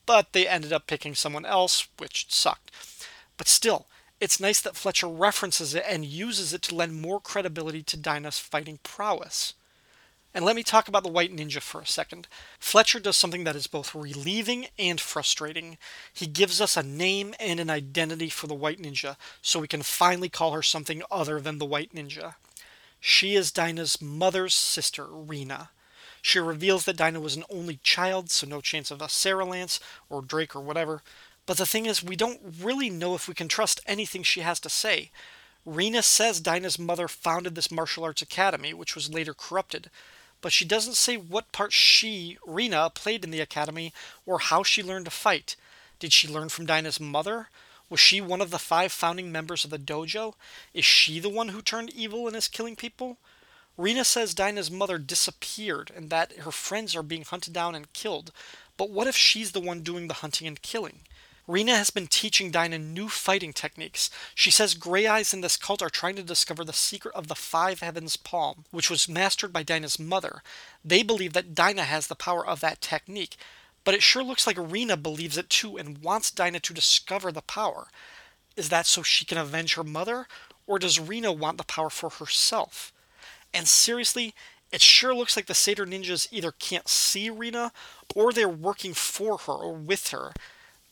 but 0.09 0.33
they 0.33 0.47
ended 0.47 0.73
up 0.73 0.87
picking 0.87 1.13
someone 1.13 1.45
else, 1.45 1.87
which 1.99 2.25
sucked. 2.29 2.71
But 3.37 3.47
still, 3.47 3.85
it's 4.19 4.39
nice 4.39 4.59
that 4.59 4.75
Fletcher 4.75 5.07
references 5.07 5.75
it 5.75 5.85
and 5.87 6.03
uses 6.03 6.51
it 6.51 6.63
to 6.63 6.73
lend 6.73 6.99
more 6.99 7.19
credibility 7.19 7.83
to 7.83 7.95
Dinah's 7.95 8.39
fighting 8.39 8.79
prowess. 8.81 9.53
And 10.33 10.43
let 10.43 10.55
me 10.55 10.63
talk 10.63 10.87
about 10.87 11.03
the 11.03 11.11
White 11.11 11.31
Ninja 11.31 11.61
for 11.61 11.79
a 11.79 11.85
second. 11.85 12.27
Fletcher 12.57 12.99
does 12.99 13.17
something 13.17 13.43
that 13.43 13.55
is 13.55 13.67
both 13.67 13.93
relieving 13.93 14.65
and 14.79 14.99
frustrating. 14.99 15.77
He 16.11 16.25
gives 16.25 16.59
us 16.59 16.75
a 16.75 16.81
name 16.81 17.35
and 17.39 17.59
an 17.59 17.69
identity 17.69 18.29
for 18.29 18.47
the 18.47 18.55
White 18.55 18.81
Ninja, 18.81 19.15
so 19.43 19.59
we 19.59 19.67
can 19.67 19.83
finally 19.83 20.29
call 20.29 20.53
her 20.53 20.63
something 20.63 21.03
other 21.11 21.39
than 21.39 21.59
the 21.59 21.65
White 21.65 21.93
Ninja. 21.93 22.33
She 22.99 23.35
is 23.35 23.51
Dinah's 23.51 24.01
mother's 24.01 24.55
sister, 24.55 25.05
Rena. 25.05 25.69
She 26.21 26.39
reveals 26.39 26.85
that 26.85 26.97
Dinah 26.97 27.21
was 27.21 27.35
an 27.35 27.45
only 27.49 27.79
child, 27.81 28.29
so 28.29 28.45
no 28.45 28.61
chance 28.61 28.91
of 28.91 29.01
a 29.01 29.09
Sarah 29.09 29.45
Lance 29.45 29.79
or 30.09 30.21
Drake 30.21 30.55
or 30.55 30.61
whatever. 30.61 31.01
But 31.45 31.57
the 31.57 31.65
thing 31.65 31.85
is, 31.85 32.03
we 32.03 32.15
don't 32.15 32.41
really 32.61 32.89
know 32.89 33.15
if 33.15 33.27
we 33.27 33.33
can 33.33 33.47
trust 33.47 33.81
anything 33.87 34.23
she 34.23 34.41
has 34.41 34.59
to 34.59 34.69
say. 34.69 35.11
Rena 35.65 36.03
says 36.03 36.39
Dinah's 36.39 36.79
mother 36.79 37.07
founded 37.07 37.55
this 37.55 37.71
martial 37.71 38.03
arts 38.03 38.21
academy, 38.21 38.73
which 38.73 38.95
was 38.95 39.13
later 39.13 39.33
corrupted, 39.33 39.89
but 40.41 40.51
she 40.53 40.65
doesn't 40.65 40.95
say 40.95 41.17
what 41.17 41.51
part 41.51 41.73
she, 41.73 42.37
Rena, 42.45 42.89
played 42.89 43.23
in 43.23 43.31
the 43.31 43.41
academy 43.41 43.93
or 44.25 44.39
how 44.39 44.63
she 44.63 44.83
learned 44.83 45.05
to 45.05 45.11
fight. 45.11 45.55
Did 45.99 46.13
she 46.13 46.27
learn 46.27 46.49
from 46.49 46.65
Dinah's 46.65 46.99
mother? 46.99 47.49
Was 47.89 47.99
she 47.99 48.21
one 48.21 48.41
of 48.41 48.51
the 48.51 48.59
five 48.59 48.91
founding 48.91 49.31
members 49.31 49.63
of 49.63 49.71
the 49.71 49.79
dojo? 49.79 50.35
Is 50.73 50.85
she 50.85 51.19
the 51.19 51.29
one 51.29 51.49
who 51.49 51.61
turned 51.61 51.89
evil 51.91 52.27
and 52.27 52.35
is 52.35 52.47
killing 52.47 52.75
people? 52.75 53.17
Rena 53.77 54.03
says 54.03 54.33
Dinah's 54.33 54.69
mother 54.69 54.97
disappeared 54.97 55.91
and 55.95 56.09
that 56.09 56.39
her 56.39 56.51
friends 56.51 56.95
are 56.95 57.03
being 57.03 57.23
hunted 57.23 57.53
down 57.53 57.75
and 57.75 57.91
killed, 57.93 58.31
but 58.77 58.89
what 58.89 59.07
if 59.07 59.15
she's 59.15 59.53
the 59.53 59.61
one 59.61 59.81
doing 59.81 60.07
the 60.07 60.15
hunting 60.15 60.47
and 60.47 60.61
killing? 60.61 60.99
Rena 61.47 61.75
has 61.75 61.89
been 61.89 62.05
teaching 62.05 62.51
Dinah 62.51 62.77
new 62.77 63.09
fighting 63.09 63.53
techniques. 63.53 64.11
She 64.35 64.51
says 64.51 64.75
Grey 64.75 65.07
Eyes 65.07 65.33
in 65.33 65.41
this 65.41 65.57
cult 65.57 65.81
are 65.81 65.89
trying 65.89 66.15
to 66.17 66.23
discover 66.23 66.63
the 66.63 66.73
secret 66.73 67.15
of 67.15 67.27
the 67.27 67.33
Five 67.33 67.79
Heavens 67.79 68.17
Palm, 68.17 68.65
which 68.69 68.89
was 68.89 69.09
mastered 69.09 69.51
by 69.51 69.63
Dinah's 69.63 69.97
mother. 69.97 70.43
They 70.85 71.01
believe 71.01 71.33
that 71.33 71.55
Dinah 71.55 71.85
has 71.85 72.05
the 72.05 72.15
power 72.15 72.45
of 72.45 72.59
that 72.59 72.81
technique, 72.81 73.35
but 73.83 73.93
it 73.93 74.03
sure 74.03 74.23
looks 74.23 74.45
like 74.45 74.57
Rena 74.59 74.97
believes 74.97 75.37
it 75.37 75.49
too 75.49 75.77
and 75.77 75.99
wants 75.99 76.31
Dinah 76.31 76.59
to 76.61 76.73
discover 76.73 77.31
the 77.31 77.41
power. 77.41 77.87
Is 78.55 78.69
that 78.69 78.85
so 78.85 79.03
she 79.03 79.25
can 79.25 79.37
avenge 79.37 79.75
her 79.75 79.83
mother, 79.83 80.27
or 80.67 80.79
does 80.79 80.99
Rena 80.99 81.31
want 81.31 81.57
the 81.57 81.63
power 81.63 81.89
for 81.89 82.09
herself? 82.09 82.91
And 83.53 83.67
seriously, 83.67 84.35
it 84.71 84.81
sure 84.81 85.15
looks 85.15 85.35
like 85.35 85.47
the 85.47 85.55
Satyr 85.55 85.85
ninjas 85.85 86.27
either 86.31 86.51
can't 86.51 86.87
see 86.87 87.29
Rena 87.29 87.71
or 88.15 88.31
they're 88.31 88.47
working 88.47 88.93
for 88.93 89.37
her 89.39 89.53
or 89.53 89.73
with 89.73 90.09
her. 90.09 90.33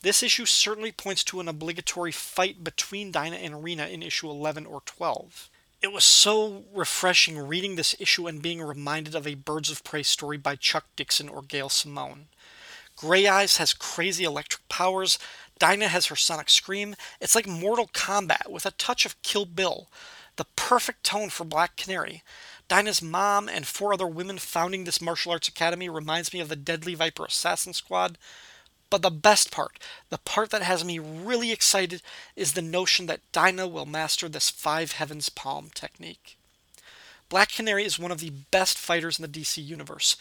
This 0.02 0.24
issue 0.24 0.46
certainly 0.46 0.92
points 0.92 1.24
to 1.26 1.40
an 1.40 1.48
obligatory 1.48 2.12
fight 2.12 2.64
between 2.64 3.12
Dinah 3.12 3.38
and 3.38 3.64
Rena 3.64 3.88
in 3.88 4.04
issue 4.04 4.30
11 4.30 4.66
or 4.66 4.82
12. 4.86 5.50
It 5.82 5.92
was 5.92 6.04
so 6.04 6.66
refreshing 6.74 7.38
reading 7.38 7.76
this 7.76 7.96
issue 8.00 8.26
and 8.26 8.42
being 8.42 8.62
reminded 8.62 9.14
of 9.14 9.28
a 9.28 9.36
Birds 9.36 9.70
of 9.70 9.84
Prey 9.84 10.04
story 10.04 10.38
by 10.38 10.56
Chuck 10.56 10.86
Dixon 10.96 11.30
or 11.30 11.44
Gail 11.44 11.70
Simone. 11.70 12.28
Grey 12.98 13.28
Eyes 13.28 13.58
has 13.58 13.74
crazy 13.74 14.24
electric 14.24 14.68
powers. 14.70 15.20
Dinah 15.60 15.88
has 15.88 16.08
her 16.08 16.16
sonic 16.16 16.50
scream. 16.50 16.96
It's 17.22 17.36
like 17.36 17.48
Mortal 17.48 17.88
Kombat 17.88 18.50
with 18.50 18.66
a 18.66 18.72
touch 18.72 19.06
of 19.06 19.22
Kill 19.22 19.46
Bill. 19.46 19.88
The 20.36 20.46
perfect 20.56 21.04
tone 21.04 21.30
for 21.30 21.46
Black 21.46 21.78
Canary. 21.78 22.24
Dinah's 22.68 23.02
mom 23.02 23.48
and 23.48 23.68
four 23.68 23.94
other 23.94 24.08
women 24.08 24.40
founding 24.40 24.84
this 24.84 25.00
martial 25.00 25.32
arts 25.32 25.48
academy 25.48 25.88
reminds 25.88 26.34
me 26.34 26.40
of 26.40 26.50
the 26.50 26.56
Deadly 26.56 26.96
Viper 26.96 27.26
Assassin 27.26 27.74
Squad. 27.74 28.18
But 28.90 29.04
the 29.04 29.12
best 29.12 29.52
part, 29.52 29.80
the 30.10 30.18
part 30.18 30.50
that 30.50 30.64
has 30.64 30.84
me 30.84 30.98
really 30.98 31.52
excited, 31.52 32.02
is 32.36 32.54
the 32.54 32.62
notion 32.62 33.06
that 33.06 33.32
Dinah 33.32 33.68
will 33.68 33.86
master 33.86 34.28
this 34.28 34.50
Five 34.50 34.94
Heavens 34.94 35.30
Palm 35.30 35.70
technique. 35.74 36.38
Black 37.30 37.52
Canary 37.52 37.84
is 37.84 38.00
one 38.00 38.12
of 38.12 38.22
the 38.22 38.32
best 38.52 38.78
fighters 38.78 39.20
in 39.20 39.24
the 39.24 39.40
DC 39.40 39.64
universe, 39.64 40.16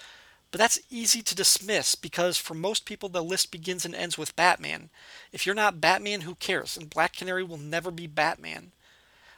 but 0.56 0.60
that's 0.62 0.80
easy 0.88 1.20
to 1.20 1.34
dismiss 1.34 1.94
because 1.94 2.38
for 2.38 2.54
most 2.54 2.86
people 2.86 3.10
the 3.10 3.22
list 3.22 3.50
begins 3.50 3.84
and 3.84 3.94
ends 3.94 4.16
with 4.16 4.34
Batman. 4.36 4.88
If 5.30 5.44
you're 5.44 5.54
not 5.54 5.82
Batman, 5.82 6.22
who 6.22 6.34
cares? 6.34 6.78
And 6.78 6.88
Black 6.88 7.12
Canary 7.14 7.42
will 7.42 7.58
never 7.58 7.90
be 7.90 8.06
Batman. 8.06 8.72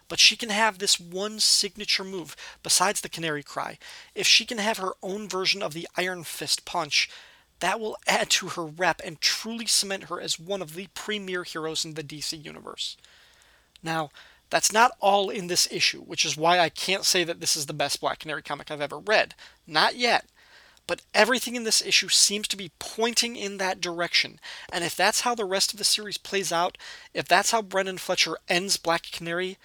But 0.07 0.21
she 0.21 0.37
can 0.37 0.51
have 0.51 0.79
this 0.79 1.01
one 1.01 1.41
signature 1.41 2.05
move, 2.05 2.37
besides 2.63 3.01
the 3.01 3.09
Canary 3.09 3.43
Cry. 3.43 3.79
If 4.15 4.29
she 4.29 4.47
can 4.47 4.59
have 4.59 4.77
her 4.77 4.93
own 5.03 5.29
version 5.29 5.61
of 5.61 5.73
the 5.73 5.89
Iron 5.97 6.23
Fist 6.23 6.65
punch, 6.65 7.11
that 7.59 7.81
will 7.81 7.97
add 8.07 8.31
to 8.31 8.51
her 8.51 8.67
rep 8.67 9.01
and 9.05 9.21
truly 9.21 9.67
cement 9.67 10.05
her 10.05 10.21
as 10.21 10.39
one 10.39 10.63
of 10.63 10.77
the 10.77 10.87
premier 10.95 11.43
heroes 11.43 11.85
in 11.85 11.95
the 11.95 12.05
DC 12.05 12.45
universe. 12.45 12.97
Now, 13.83 14.11
that's 14.51 14.73
not 14.73 14.93
all 15.01 15.31
in 15.31 15.49
this 15.49 15.67
issue, 15.73 16.03
which 16.03 16.25
is 16.25 16.37
why 16.37 16.61
I 16.61 16.69
can't 16.69 17.05
say 17.05 17.25
that 17.25 17.41
this 17.41 17.57
is 17.57 17.67
the 17.67 17.73
best 17.73 18.01
Black 18.01 18.21
Canary 18.21 18.43
comic 18.43 18.71
I've 18.71 18.81
ever 18.81 19.01
read. 19.01 19.35
Not 19.67 19.97
yet. 19.97 20.25
But 20.89 21.03
everything 21.15 21.55
in 21.55 21.63
this 21.63 21.85
issue 21.85 22.09
seems 22.09 22.49
to 22.49 22.57
be 22.57 22.73
pointing 22.81 23.37
in 23.37 23.59
that 23.59 23.81
direction. 23.81 24.41
And 24.73 24.83
if 24.83 24.97
that's 24.97 25.21
how 25.21 25.37
the 25.37 25.45
rest 25.45 25.73
of 25.73 25.79
the 25.79 25.85
series 25.85 26.19
plays 26.19 26.51
out, 26.51 26.77
if 27.15 27.29
that's 27.29 27.53
how 27.53 27.63
Brenden 27.63 28.01
Fletcher 28.01 28.39
ends 28.49 28.79
Black 28.79 29.05
Canary, 29.13 29.59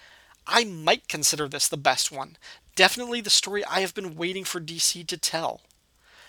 I 0.46 0.64
might 0.64 1.08
consider 1.08 1.48
this 1.48 1.66
the 1.66 1.78
best 1.78 2.12
one. 2.12 2.36
Definitely 2.76 3.22
the 3.22 3.30
story 3.30 3.64
I 3.64 3.80
have 3.80 3.94
been 3.94 4.16
waiting 4.16 4.44
for 4.44 4.60
DC 4.60 5.06
to 5.06 5.16
tell. 5.16 5.62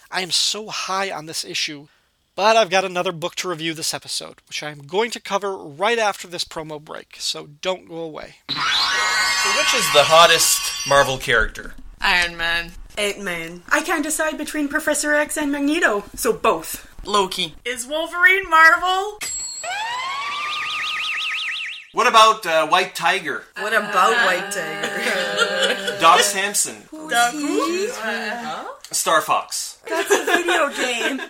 I 0.09 0.21
am 0.21 0.31
so 0.31 0.69
high 0.69 1.11
on 1.11 1.25
this 1.25 1.43
issue, 1.43 1.87
but 2.33 2.55
I've 2.55 2.69
got 2.69 2.85
another 2.85 3.11
book 3.11 3.35
to 3.35 3.49
review 3.49 3.73
this 3.73 3.93
episode, 3.93 4.41
which 4.47 4.63
I 4.63 4.69
am 4.69 4.87
going 4.87 5.11
to 5.11 5.19
cover 5.19 5.57
right 5.57 5.99
after 5.99 6.27
this 6.27 6.45
promo 6.45 6.79
break, 6.81 7.17
so 7.19 7.49
don't 7.61 7.89
go 7.89 7.97
away. 7.97 8.35
So 8.49 9.49
which 9.57 9.73
is 9.75 9.91
the 9.93 10.05
hottest 10.05 10.87
Marvel 10.87 11.17
character? 11.17 11.75
Iron 11.99 12.37
Man. 12.37 12.71
Ant-Man. 12.97 13.63
I 13.69 13.81
can't 13.81 14.03
decide 14.03 14.37
between 14.37 14.67
Professor 14.67 15.13
X 15.13 15.37
and 15.37 15.51
Magneto, 15.51 16.03
so 16.15 16.33
both. 16.33 16.87
Loki. 17.05 17.55
Is 17.65 17.85
Wolverine 17.85 18.49
Marvel? 18.49 19.19
What 21.93 22.07
about 22.07 22.45
uh, 22.45 22.67
White 22.67 22.93
Tiger? 22.95 23.43
What 23.59 23.73
about 23.73 24.11
White 24.25 24.51
Tiger? 24.51 25.97
Doc 26.01 26.19
Samson? 26.19 26.75
Who's 26.91 27.93
Star 28.91 29.21
Fox? 29.21 29.77
That's 29.87 30.11
a 30.11 30.25
video 30.25 30.69
game. 30.69 31.21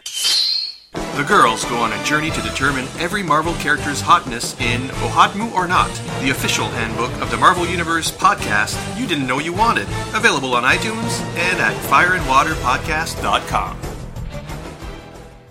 The 1.16 1.24
girls 1.28 1.64
go 1.66 1.78
on 1.78 1.94
a 1.94 2.04
journey 2.04 2.30
to 2.32 2.42
determine 2.42 2.88
every 3.00 3.24
Marvel 3.24 3.54
character's 3.56 4.02
hotness 4.02 4.60
in 4.60 4.90
OHOTMU 4.90 5.54
or 5.54 5.68
Not, 5.68 5.90
the 6.22 6.32
official 6.32 6.68
handbook 6.68 7.12
of 7.22 7.32
the 7.32 7.38
Marvel 7.38 7.66
Universe 7.66 8.12
podcast 8.12 8.76
you 9.00 9.08
didn't 9.08 9.28
know 9.28 9.40
you 9.40 9.54
wanted. 9.54 9.88
Available 10.14 10.56
on 10.56 10.64
iTunes 10.64 11.22
and 11.38 11.60
at 11.60 11.76
fireandwaterpodcast.com. 11.90 13.80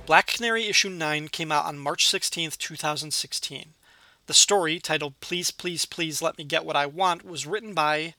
Black 0.07 0.27
Canary 0.27 0.67
issue 0.67 0.91
9 0.91 1.29
came 1.29 1.51
out 1.51 1.65
on 1.65 1.79
March 1.79 2.07
16th, 2.07 2.59
2016. 2.59 3.73
The 4.27 4.35
story, 4.35 4.79
titled 4.79 5.19
Please, 5.21 5.51
Please, 5.51 5.87
Please 5.87 6.21
Let 6.21 6.37
Me 6.37 6.45
Get 6.45 6.67
What 6.67 6.77
I 6.77 6.85
Want, 6.85 7.25
was 7.25 7.47
written 7.47 7.73
by 7.73 8.15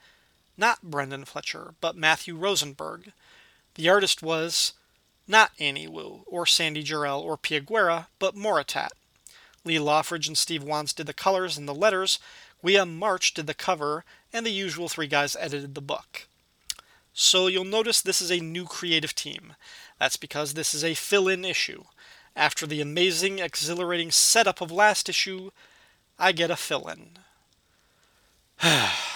not 0.57 0.85
Brenden 0.85 1.27
Fletcher, 1.27 1.75
but 1.81 1.95
Matthew 1.95 2.35
Rosenberg. 2.35 3.11
The 3.75 3.87
artist 3.89 4.23
was 4.23 4.73
not 5.27 5.51
Annie 5.59 5.87
Wu, 5.87 6.21
or 6.25 6.45
Sandy 6.45 6.83
Jarrell, 6.83 7.21
or 7.21 7.37
Pia 7.37 7.59
Guerra, 7.61 8.07
but 8.19 8.35
Moritat. 8.35 8.89
Lee 9.63 9.79
Loughridge 9.79 10.27
and 10.27 10.37
Steve 10.37 10.63
Wands 10.63 10.93
did 10.93 11.07
the 11.07 11.13
colors 11.13 11.57
and 11.57 11.67
the 11.67 11.73
letters, 11.73 12.19
Guillem 12.63 12.95
March 12.95 13.33
did 13.33 13.47
the 13.47 13.53
cover, 13.53 14.05
and 14.31 14.45
the 14.45 14.51
usual 14.51 14.89
three 14.89 15.07
guys 15.07 15.35
edited 15.39 15.75
the 15.75 15.81
book. 15.81 16.27
So 17.13 17.47
you'll 17.47 17.63
notice 17.63 18.01
this 18.01 18.21
is 18.21 18.31
a 18.31 18.39
new 18.39 18.65
creative 18.65 19.15
team. 19.15 19.55
That's 19.99 20.17
because 20.17 20.53
this 20.53 20.73
is 20.73 20.83
a 20.83 20.93
fill 20.93 21.27
in 21.27 21.45
issue. 21.45 21.85
After 22.35 22.67
the 22.67 22.81
amazing, 22.81 23.39
exhilarating 23.39 24.11
setup 24.11 24.61
of 24.61 24.71
last 24.71 25.07
issue, 25.07 25.51
I 26.19 26.31
get 26.31 26.51
a 26.51 26.55
fill 26.55 26.87
in. 26.87 27.19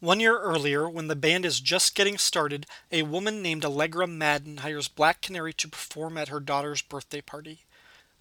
One 0.00 0.20
year 0.20 0.38
earlier, 0.38 0.88
when 0.88 1.08
the 1.08 1.16
band 1.16 1.44
is 1.44 1.58
just 1.58 1.96
getting 1.96 2.18
started, 2.18 2.66
a 2.92 3.02
woman 3.02 3.42
named 3.42 3.64
Allegra 3.64 4.06
Madden 4.06 4.58
hires 4.58 4.86
Black 4.86 5.20
Canary 5.20 5.52
to 5.54 5.68
perform 5.68 6.16
at 6.16 6.28
her 6.28 6.38
daughter's 6.38 6.82
birthday 6.82 7.20
party. 7.20 7.64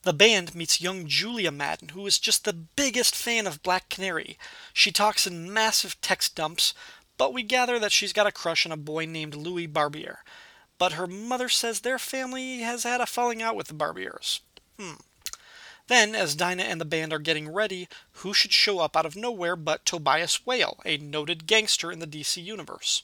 The 0.02 0.14
band 0.14 0.56
meets 0.56 0.82
young 0.82 1.06
Julia 1.06 1.52
Madden, 1.52 1.90
who 1.90 2.08
is 2.08 2.18
just 2.18 2.46
the 2.46 2.54
biggest 2.54 3.16
fan 3.16 3.46
of 3.46 3.62
Black 3.62 3.90
Canary. 3.90 4.40
She 4.74 4.92
talks 4.92 5.28
in 5.28 5.54
massive 5.54 6.02
text 6.02 6.34
dumps, 6.34 6.74
but 7.16 7.32
we 7.32 7.44
gather 7.44 7.78
that 7.78 7.92
she's 7.92 8.14
got 8.14 8.26
a 8.26 8.32
crush 8.32 8.66
on 8.66 8.72
a 8.72 8.78
boy 8.78 9.06
named 9.06 9.36
Louis 9.36 9.68
Barbier. 9.68 10.24
But 10.80 10.94
her 10.94 11.06
mother 11.06 11.50
says 11.50 11.82
their 11.82 12.00
family 12.00 12.60
has 12.60 12.84
had 12.84 13.02
a 13.02 13.06
falling 13.06 13.44
out 13.44 13.56
with 13.56 13.68
the 13.68 13.76
Barbiers. 13.76 14.42
Hmm. 14.80 14.94
Then, 15.88 16.16
as 16.16 16.36
Dinah 16.36 16.64
and 16.64 16.82
the 16.82 16.86
band 16.86 17.14
are 17.14 17.20
getting 17.20 17.52
ready, 17.52 17.88
who 18.14 18.34
should 18.34 18.52
show 18.52 18.80
up 18.80 18.98
out 18.98 19.06
of 19.06 19.16
nowhere 19.16 19.56
but 19.56 19.86
Tobias 19.86 20.46
Whale, 20.46 20.80
a 20.86 20.98
noted 20.98 21.48
gangster 21.48 21.92
in 21.92 22.00
the 22.00 22.08
DC 22.08 22.44
universe. 22.44 23.04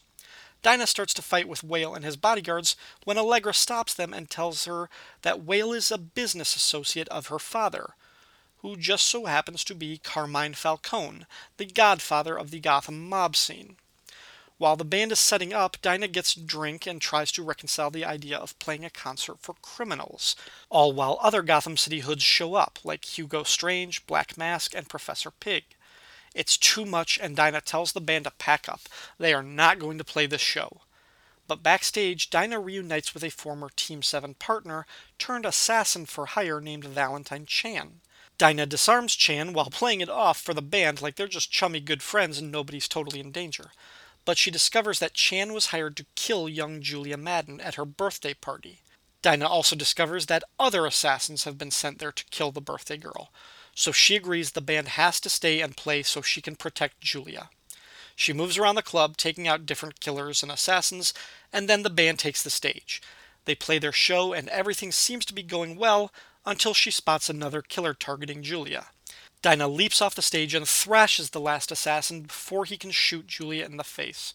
Dinah 0.61 0.87
starts 0.87 1.13
to 1.15 1.21
fight 1.21 1.47
with 1.47 1.63
Whale 1.63 1.93
and 1.93 2.05
his 2.05 2.17
bodyguards 2.17 2.75
when 3.03 3.17
Allegra 3.17 3.53
stops 3.53 3.93
them 3.93 4.13
and 4.13 4.29
tells 4.29 4.65
her 4.65 4.89
that 5.21 5.43
Whale 5.43 5.73
is 5.73 5.91
a 5.91 5.97
business 5.97 6.55
associate 6.55 7.09
of 7.09 7.27
her 7.27 7.39
father, 7.39 7.95
who 8.59 8.77
just 8.77 9.05
so 9.05 9.25
happens 9.25 9.63
to 9.65 9.75
be 9.75 9.97
Carmine 9.97 10.53
Falcone, 10.53 11.25
the 11.57 11.65
godfather 11.65 12.37
of 12.37 12.51
the 12.51 12.59
Gotham 12.59 13.09
mob 13.09 13.35
scene. 13.35 13.75
While 14.59 14.75
the 14.75 14.85
band 14.85 15.11
is 15.11 15.19
setting 15.19 15.51
up, 15.51 15.81
Dinah 15.81 16.09
gets 16.09 16.35
drink 16.35 16.85
and 16.85 17.01
tries 17.01 17.31
to 17.31 17.43
reconcile 17.43 17.89
the 17.89 18.05
idea 18.05 18.37
of 18.37 18.57
playing 18.59 18.85
a 18.85 18.89
concert 18.91 19.39
for 19.39 19.55
criminals, 19.55 20.35
all 20.69 20.93
while 20.93 21.17
other 21.21 21.41
Gotham 21.41 21.75
City 21.75 22.01
hoods 22.01 22.21
show 22.21 22.53
up, 22.53 22.77
like 22.83 23.17
Hugo 23.17 23.43
Strange, 23.43 24.05
Black 24.05 24.37
Mask, 24.37 24.75
and 24.75 24.87
Professor 24.87 25.31
Pig. 25.31 25.63
It's 26.35 26.55
too 26.55 26.85
much, 26.85 27.17
and 27.17 27.35
Dinah 27.35 27.61
tells 27.61 27.93
the 27.93 28.01
band 28.01 28.25
to 28.25 28.31
pack 28.31 28.69
up. 28.69 28.81
They 29.17 29.33
are 29.33 29.41
not 29.41 29.79
going 29.79 29.97
to 29.97 30.03
play 30.03 30.27
this 30.27 30.41
show. 30.41 30.81
But 31.47 31.63
backstage, 31.63 32.29
Dinah 32.29 32.59
reunites 32.59 33.13
with 33.13 33.23
a 33.23 33.31
former 33.31 33.69
Team 33.75 34.03
7 34.03 34.35
partner 34.35 34.85
turned 35.17 35.47
assassin 35.47 36.05
for 36.05 36.27
hire 36.27 36.61
named 36.61 36.85
Valentine 36.85 37.47
Chan. 37.47 38.01
Dinah 38.37 38.67
disarms 38.67 39.15
Chan 39.15 39.53
while 39.53 39.69
playing 39.71 40.01
it 40.01 40.09
off 40.09 40.39
for 40.39 40.53
the 40.53 40.61
band 40.61 41.01
like 41.01 41.15
they're 41.15 41.27
just 41.27 41.51
chummy 41.51 41.79
good 41.79 42.03
friends 42.03 42.37
and 42.37 42.51
nobody's 42.51 42.87
totally 42.87 43.19
in 43.19 43.31
danger 43.31 43.71
but 44.25 44.37
she 44.37 44.51
discovers 44.51 44.99
that 44.99 45.13
Chan 45.13 45.53
was 45.53 45.67
hired 45.67 45.97
to 45.97 46.05
kill 46.15 46.47
young 46.47 46.81
Julia 46.81 47.17
Madden 47.17 47.59
at 47.61 47.75
her 47.75 47.85
birthday 47.85 48.33
party. 48.33 48.79
Dinah 49.21 49.47
also 49.47 49.75
discovers 49.75 50.25
that 50.25 50.43
other 50.59 50.85
assassins 50.85 51.45
have 51.45 51.57
been 51.57 51.71
sent 51.71 51.99
there 51.99 52.11
to 52.11 52.25
kill 52.25 52.51
the 52.51 52.61
birthday 52.61 52.97
girl, 52.97 53.31
so 53.73 53.91
she 53.91 54.15
agrees 54.15 54.51
the 54.51 54.61
band 54.61 54.89
has 54.89 55.19
to 55.21 55.29
stay 55.29 55.61
and 55.61 55.77
play 55.77 56.03
so 56.03 56.21
she 56.21 56.41
can 56.41 56.55
protect 56.55 57.01
Julia. 57.01 57.49
She 58.15 58.33
moves 58.33 58.57
around 58.57 58.75
the 58.75 58.81
club, 58.81 59.17
taking 59.17 59.47
out 59.47 59.65
different 59.65 59.99
killers 59.99 60.43
and 60.43 60.51
assassins, 60.51 61.13
and 61.51 61.67
then 61.67 61.83
the 61.83 61.89
band 61.89 62.19
takes 62.19 62.43
the 62.43 62.49
stage. 62.49 63.01
They 63.45 63.55
play 63.55 63.79
their 63.79 63.91
show, 63.91 64.33
and 64.33 64.49
everything 64.49 64.91
seems 64.91 65.25
to 65.25 65.33
be 65.33 65.43
going 65.43 65.77
well 65.77 66.11
until 66.45 66.73
she 66.73 66.91
spots 66.91 67.29
another 67.29 67.61
killer 67.61 67.93
targeting 67.93 68.43
Julia. 68.43 68.87
Dinah 69.43 69.67
leaps 69.67 70.01
off 70.01 70.15
the 70.15 70.21
stage 70.21 70.55
and 70.55 70.65
thrashes 70.65 71.29
the 71.29 71.39
last 71.39 71.69
assassin 71.69 72.21
before 72.21 72.63
he 72.63 72.77
can 72.77 72.91
shoot 72.91 73.27
Julia 73.27 73.65
in 73.65 73.75
the 73.75 73.83
face. 73.83 74.33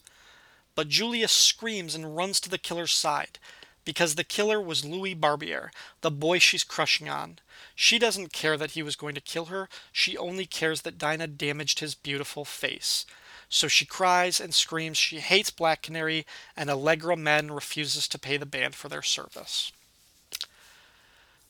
But 0.75 0.90
Julia 0.90 1.29
screams 1.29 1.94
and 1.94 2.14
runs 2.14 2.38
to 2.40 2.51
the 2.51 2.59
killer's 2.59 2.92
side, 2.92 3.38
because 3.87 4.14
the 4.14 4.23
killer 4.23 4.61
was 4.61 4.85
Louis 4.85 5.14
Barbier, 5.14 5.73
the 6.03 6.11
boy 6.11 6.38
she's 6.38 6.62
crushing 6.62 7.09
on. 7.09 7.38
She 7.75 7.99
doesn't 7.99 8.35
care 8.35 8.59
that 8.59 8.73
he 8.73 8.83
was 8.83 8.97
going 8.97 9.14
to 9.14 9.21
kill 9.23 9.47
her, 9.47 9.71
she 9.90 10.14
only 10.18 10.44
cares 10.44 10.83
that 10.83 10.99
Dinah 10.99 11.29
damaged 11.29 11.81
his 11.81 11.94
beautiful 11.94 12.44
face. 12.44 13.07
So 13.49 13.66
she 13.66 13.87
cries 13.87 14.38
and 14.38 14.53
screams 14.53 14.99
she 14.99 15.21
hates 15.21 15.51
Black 15.51 15.81
Canary, 15.81 16.27
and 16.55 16.68
Allegra 16.68 17.16
Madden 17.16 17.51
refuses 17.51 18.07
to 18.09 18.18
pay 18.18 18.37
the 18.37 18.44
band 18.44 18.75
for 18.75 18.90
their 18.90 19.03
service. 19.03 19.73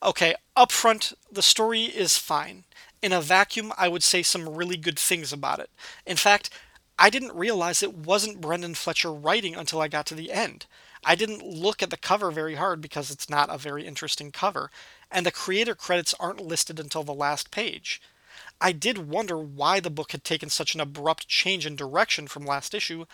Okay, 0.01 0.37
up 0.55 0.71
front, 0.71 1.13
the 1.31 1.43
story 1.43 1.83
is 1.87 2.17
fine. 2.17 2.63
In 3.01 3.13
a 3.13 3.21
vacuum, 3.21 3.73
I 3.79 3.89
would 3.89 4.03
say 4.03 4.23
some 4.23 4.49
really 4.49 4.77
good 4.77 4.99
things 4.99 5.33
about 5.33 5.61
it. 5.61 5.71
In 6.05 6.17
fact, 6.17 6.51
I 6.99 7.11
didn't 7.11 7.35
realize 7.35 7.83
it 7.83 7.95
wasn't 7.95 8.41
Brenden 8.41 8.77
Fletcher 8.77 9.13
writing 9.13 9.55
until 9.55 9.81
I 9.81 9.87
got 9.87 10.05
to 10.07 10.17
the 10.17 10.33
end. 10.33 10.67
I 11.05 11.15
didn't 11.15 11.45
look 11.45 11.81
at 11.81 11.91
the 11.91 11.97
cover 11.97 12.33
very 12.33 12.57
hard 12.57 12.81
because 12.81 13.11
it's 13.11 13.31
not 13.31 13.55
a 13.55 13.59
very 13.59 13.87
interesting 13.87 14.33
cover, 14.33 14.71
and 15.13 15.25
the 15.25 15.31
creator 15.31 15.77
credits 15.77 16.13
aren't 16.19 16.41
listed 16.41 16.81
until 16.81 17.05
the 17.05 17.15
last 17.15 17.53
page. 17.53 18.03
I 18.61 18.73
did 18.73 19.09
wonder 19.09 19.39
why 19.39 19.79
the 19.79 19.91
book 19.91 20.11
had 20.11 20.25
taken 20.25 20.51
such 20.51 20.75
an 20.75 20.81
abrupt 20.81 21.29
change 21.29 21.67
in 21.67 21.77
direction 21.77 22.27
from 22.27 22.45
last 22.45 22.75
issue, 22.75 23.05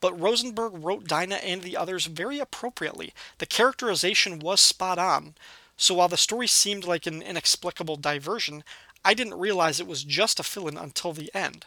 but 0.00 0.18
Rosenberg 0.18 0.74
wrote 0.76 1.08
Dinah 1.08 1.36
and 1.36 1.62
the 1.62 1.76
others 1.76 2.06
very 2.06 2.38
appropriately. 2.38 3.12
The 3.38 3.46
characterization 3.46 4.38
was 4.38 4.60
spot 4.60 5.00
on, 5.00 5.34
so 5.76 5.94
while 5.94 6.08
the 6.08 6.16
story 6.16 6.46
seemed 6.46 6.84
like 6.84 7.06
an 7.06 7.22
inexplicable 7.22 7.96
diversion, 7.96 8.62
I 9.04 9.14
didn't 9.14 9.38
realize 9.38 9.80
it 9.80 9.86
was 9.86 10.04
just 10.04 10.38
a 10.40 10.42
fill 10.42 10.68
in 10.68 10.76
until 10.76 11.12
the 11.12 11.30
end. 11.34 11.66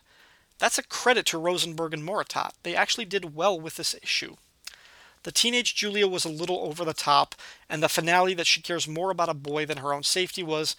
That's 0.57 0.77
a 0.77 0.83
credit 0.83 1.25
to 1.27 1.37
Rosenberg 1.37 1.93
and 1.93 2.03
Moritat. 2.03 2.51
They 2.63 2.75
actually 2.75 3.05
did 3.05 3.35
well 3.35 3.59
with 3.59 3.75
this 3.75 3.95
issue. 4.01 4.37
The 5.23 5.31
teenage 5.31 5.75
Julia 5.75 6.07
was 6.07 6.23
a 6.23 6.29
little 6.29 6.59
over 6.59 6.85
the 6.85 6.93
top, 6.93 7.35
and 7.69 7.81
the 7.81 7.89
finale 7.89 8.35
that 8.35 8.47
she 8.47 8.61
cares 8.61 8.87
more 8.87 9.09
about 9.09 9.27
a 9.27 9.33
boy 9.33 9.65
than 9.65 9.79
her 9.79 9.93
own 9.93 10.03
safety 10.03 10.43
was 10.43 10.75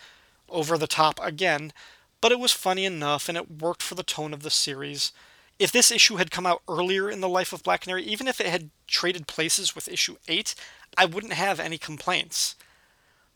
over 0.49 0.79
the 0.79 0.87
top 0.87 1.19
again, 1.23 1.73
but 2.21 2.33
it 2.33 2.38
was 2.38 2.53
funny 2.53 2.85
enough 2.85 3.29
and 3.29 3.37
it 3.37 3.61
worked 3.61 3.83
for 3.83 3.95
the 3.95 4.03
tone 4.03 4.33
of 4.33 4.42
the 4.42 4.51
series. 4.51 5.12
If 5.59 5.73
this 5.73 5.90
issue 5.90 6.16
had 6.16 6.31
come 6.31 6.47
out 6.47 6.62
earlier 6.69 7.11
in 7.11 7.21
the 7.21 7.29
life 7.29 7.53
of 7.53 7.62
Black 7.62 7.83
Canary, 7.83 8.05
even 8.05 8.29
if 8.29 8.40
it 8.40 8.47
had 8.47 8.71
traded 8.87 9.27
places 9.27 9.75
with 9.75 9.88
issue 9.88 10.16
8, 10.29 10.55
I 10.97 11.07
wouldn't 11.07 11.33
have 11.33 11.59
any 11.59 11.79
complaints. 11.79 12.55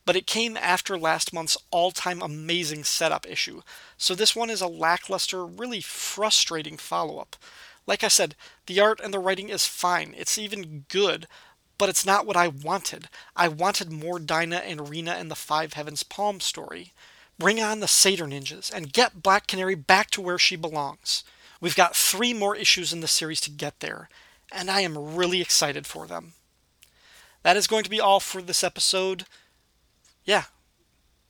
But 0.05 0.17
it 0.17 0.27
came 0.27 0.57
after 0.57 0.99
last 0.99 1.33
month's 1.33 1.57
all 1.71 1.91
time 1.91 2.23
amazing 2.23 2.85
setup 2.85 3.29
issue, 3.29 3.63
so 3.97 4.15
this 4.15 4.35
one 4.35 4.51
is 4.51 4.61
a 4.61 4.67
lackluster, 4.67 5.45
really 5.45 5.81
frustrating 5.81 6.77
follow 6.77 7.19
up. 7.19 7.37
Like 7.87 8.03
I 8.03 8.09
said, 8.09 8.35
the 8.67 8.81
art 8.81 9.01
and 9.03 9.13
the 9.13 9.19
writing 9.19 9.49
is 9.49 9.67
fine, 9.67 10.15
it's 10.17 10.39
even 10.39 10.85
good, 10.89 11.27
but 11.79 11.89
it's 11.89 12.05
not 12.05 12.27
what 12.27 12.37
I 12.37 12.49
wanted. 12.49 13.09
I 13.35 13.49
wanted 13.49 13.91
more 13.91 14.19
Dinah 14.19 14.59
and 14.59 14.89
Rena 14.89 15.13
and 15.13 15.31
the 15.31 15.35
Five 15.35 15.73
Heavens 15.73 16.03
Palm 16.03 16.41
story. 16.41 16.93
Bring 17.39 17.59
on 17.61 17.81
the 17.81 17.89
Satyr 17.89 18.27
Ninjas 18.27 18.71
and 18.71 18.93
get 18.93 19.23
Black 19.23 19.47
Canary 19.47 19.75
back 19.75 20.11
to 20.11 20.21
where 20.21 20.39
she 20.39 20.57
belongs. 20.57 21.25
We've 21.59 21.75
got 21.75 21.97
three 21.97 22.35
more 22.35 22.55
issues 22.55 22.93
in 22.93 23.01
the 23.01 23.09
series 23.09 23.41
to 23.43 23.51
get 23.51 23.81
there, 23.81 24.11
and 24.53 24.71
I 24.71 24.81
am 24.81 25.17
really 25.17 25.41
excited 25.41 25.87
for 25.87 26.07
them. 26.07 26.35
That 27.43 27.57
is 27.57 27.67
going 27.67 27.85
to 27.85 27.91
be 27.91 28.01
all 28.01 28.21
for 28.21 28.43
this 28.43 28.63
episode. 28.63 29.25
Yeah. 30.25 30.45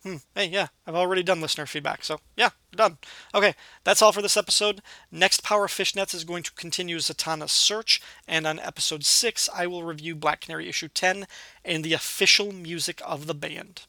Hmm. 0.02 0.16
Hey, 0.34 0.46
yeah, 0.46 0.68
I've 0.86 0.94
already 0.94 1.22
done 1.22 1.42
listener 1.42 1.66
feedback, 1.66 2.04
so 2.04 2.20
yeah, 2.34 2.50
done. 2.74 2.96
Okay, 3.34 3.54
that's 3.84 4.00
all 4.00 4.12
for 4.12 4.22
this 4.22 4.36
episode. 4.36 4.80
Next 5.12 5.42
Power 5.42 5.66
Fishnets 5.66 6.14
is 6.14 6.24
going 6.24 6.42
to 6.44 6.52
continue 6.52 6.96
Zatanna's 6.96 7.52
search, 7.52 8.00
and 8.26 8.46
on 8.46 8.58
episode 8.60 9.04
6, 9.04 9.50
I 9.54 9.66
will 9.66 9.82
review 9.82 10.14
Black 10.14 10.40
Canary 10.40 10.70
issue 10.70 10.88
10 10.88 11.26
and 11.66 11.84
the 11.84 11.92
official 11.92 12.50
music 12.50 13.02
of 13.04 13.26
the 13.26 13.34
band. 13.34 13.82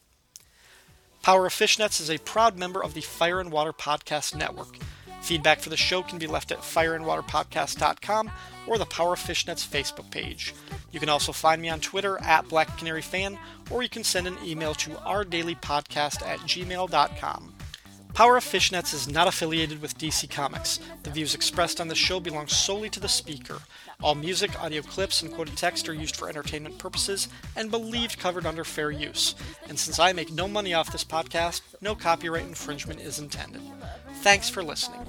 Power 1.23 1.45
of 1.45 1.53
Fishnets 1.53 2.01
is 2.01 2.09
a 2.09 2.17
proud 2.17 2.57
member 2.57 2.83
of 2.83 2.93
the 2.93 3.01
Fire 3.01 3.39
and 3.39 3.49
Water 3.49 3.71
Podcast 3.71 4.35
Network. 4.35 4.79
Feedback 5.21 5.59
for 5.59 5.69
the 5.69 5.77
show 5.77 6.01
can 6.01 6.17
be 6.17 6.27
left 6.27 6.51
at 6.51 6.59
fireandwaterpodcast.com 6.59 8.31
or 8.67 8.77
the 8.77 8.85
Power 8.85 9.13
of 9.13 9.19
Fishnets 9.19 9.67
Facebook 9.67 10.09
page. 10.11 10.53
You 10.91 10.99
can 10.99 11.09
also 11.09 11.31
find 11.31 11.61
me 11.61 11.69
on 11.69 11.79
Twitter 11.79 12.19
at 12.21 12.49
Black 12.49 12.77
Canary 12.77 13.01
Fan, 13.01 13.37
or 13.69 13.83
you 13.83 13.89
can 13.89 14.03
send 14.03 14.27
an 14.27 14.37
email 14.43 14.73
to 14.75 14.89
ourdailypodcast 14.91 16.21
at 16.23 16.39
gmail.com. 16.39 17.53
Power 18.13 18.35
of 18.35 18.43
Fishnets 18.43 18.93
is 18.93 19.07
not 19.07 19.27
affiliated 19.27 19.81
with 19.81 19.97
DC 19.97 20.29
Comics. 20.29 20.79
The 21.03 21.09
views 21.09 21.33
expressed 21.33 21.79
on 21.79 21.87
the 21.87 21.95
show 21.95 22.19
belong 22.19 22.47
solely 22.47 22.89
to 22.89 22.99
the 22.99 23.07
speaker. 23.07 23.59
All 24.03 24.15
music, 24.15 24.61
audio 24.61 24.81
clips, 24.81 25.21
and 25.21 25.31
quoted 25.31 25.55
text 25.55 25.87
are 25.87 25.93
used 25.93 26.17
for 26.17 26.27
entertainment 26.27 26.77
purposes 26.77 27.29
and 27.55 27.71
believed 27.71 28.19
covered 28.19 28.45
under 28.45 28.63
fair 28.63 28.91
use. 28.91 29.35
And 29.69 29.79
since 29.79 29.97
I 29.97 30.11
make 30.11 30.31
no 30.31 30.47
money 30.47 30.73
off 30.73 30.91
this 30.91 31.05
podcast, 31.05 31.61
no 31.79 31.95
copyright 31.95 32.45
infringement 32.45 32.99
is 32.99 33.19
intended. 33.19 33.61
Thanks 34.21 34.49
for 34.49 34.61
listening. 34.61 34.99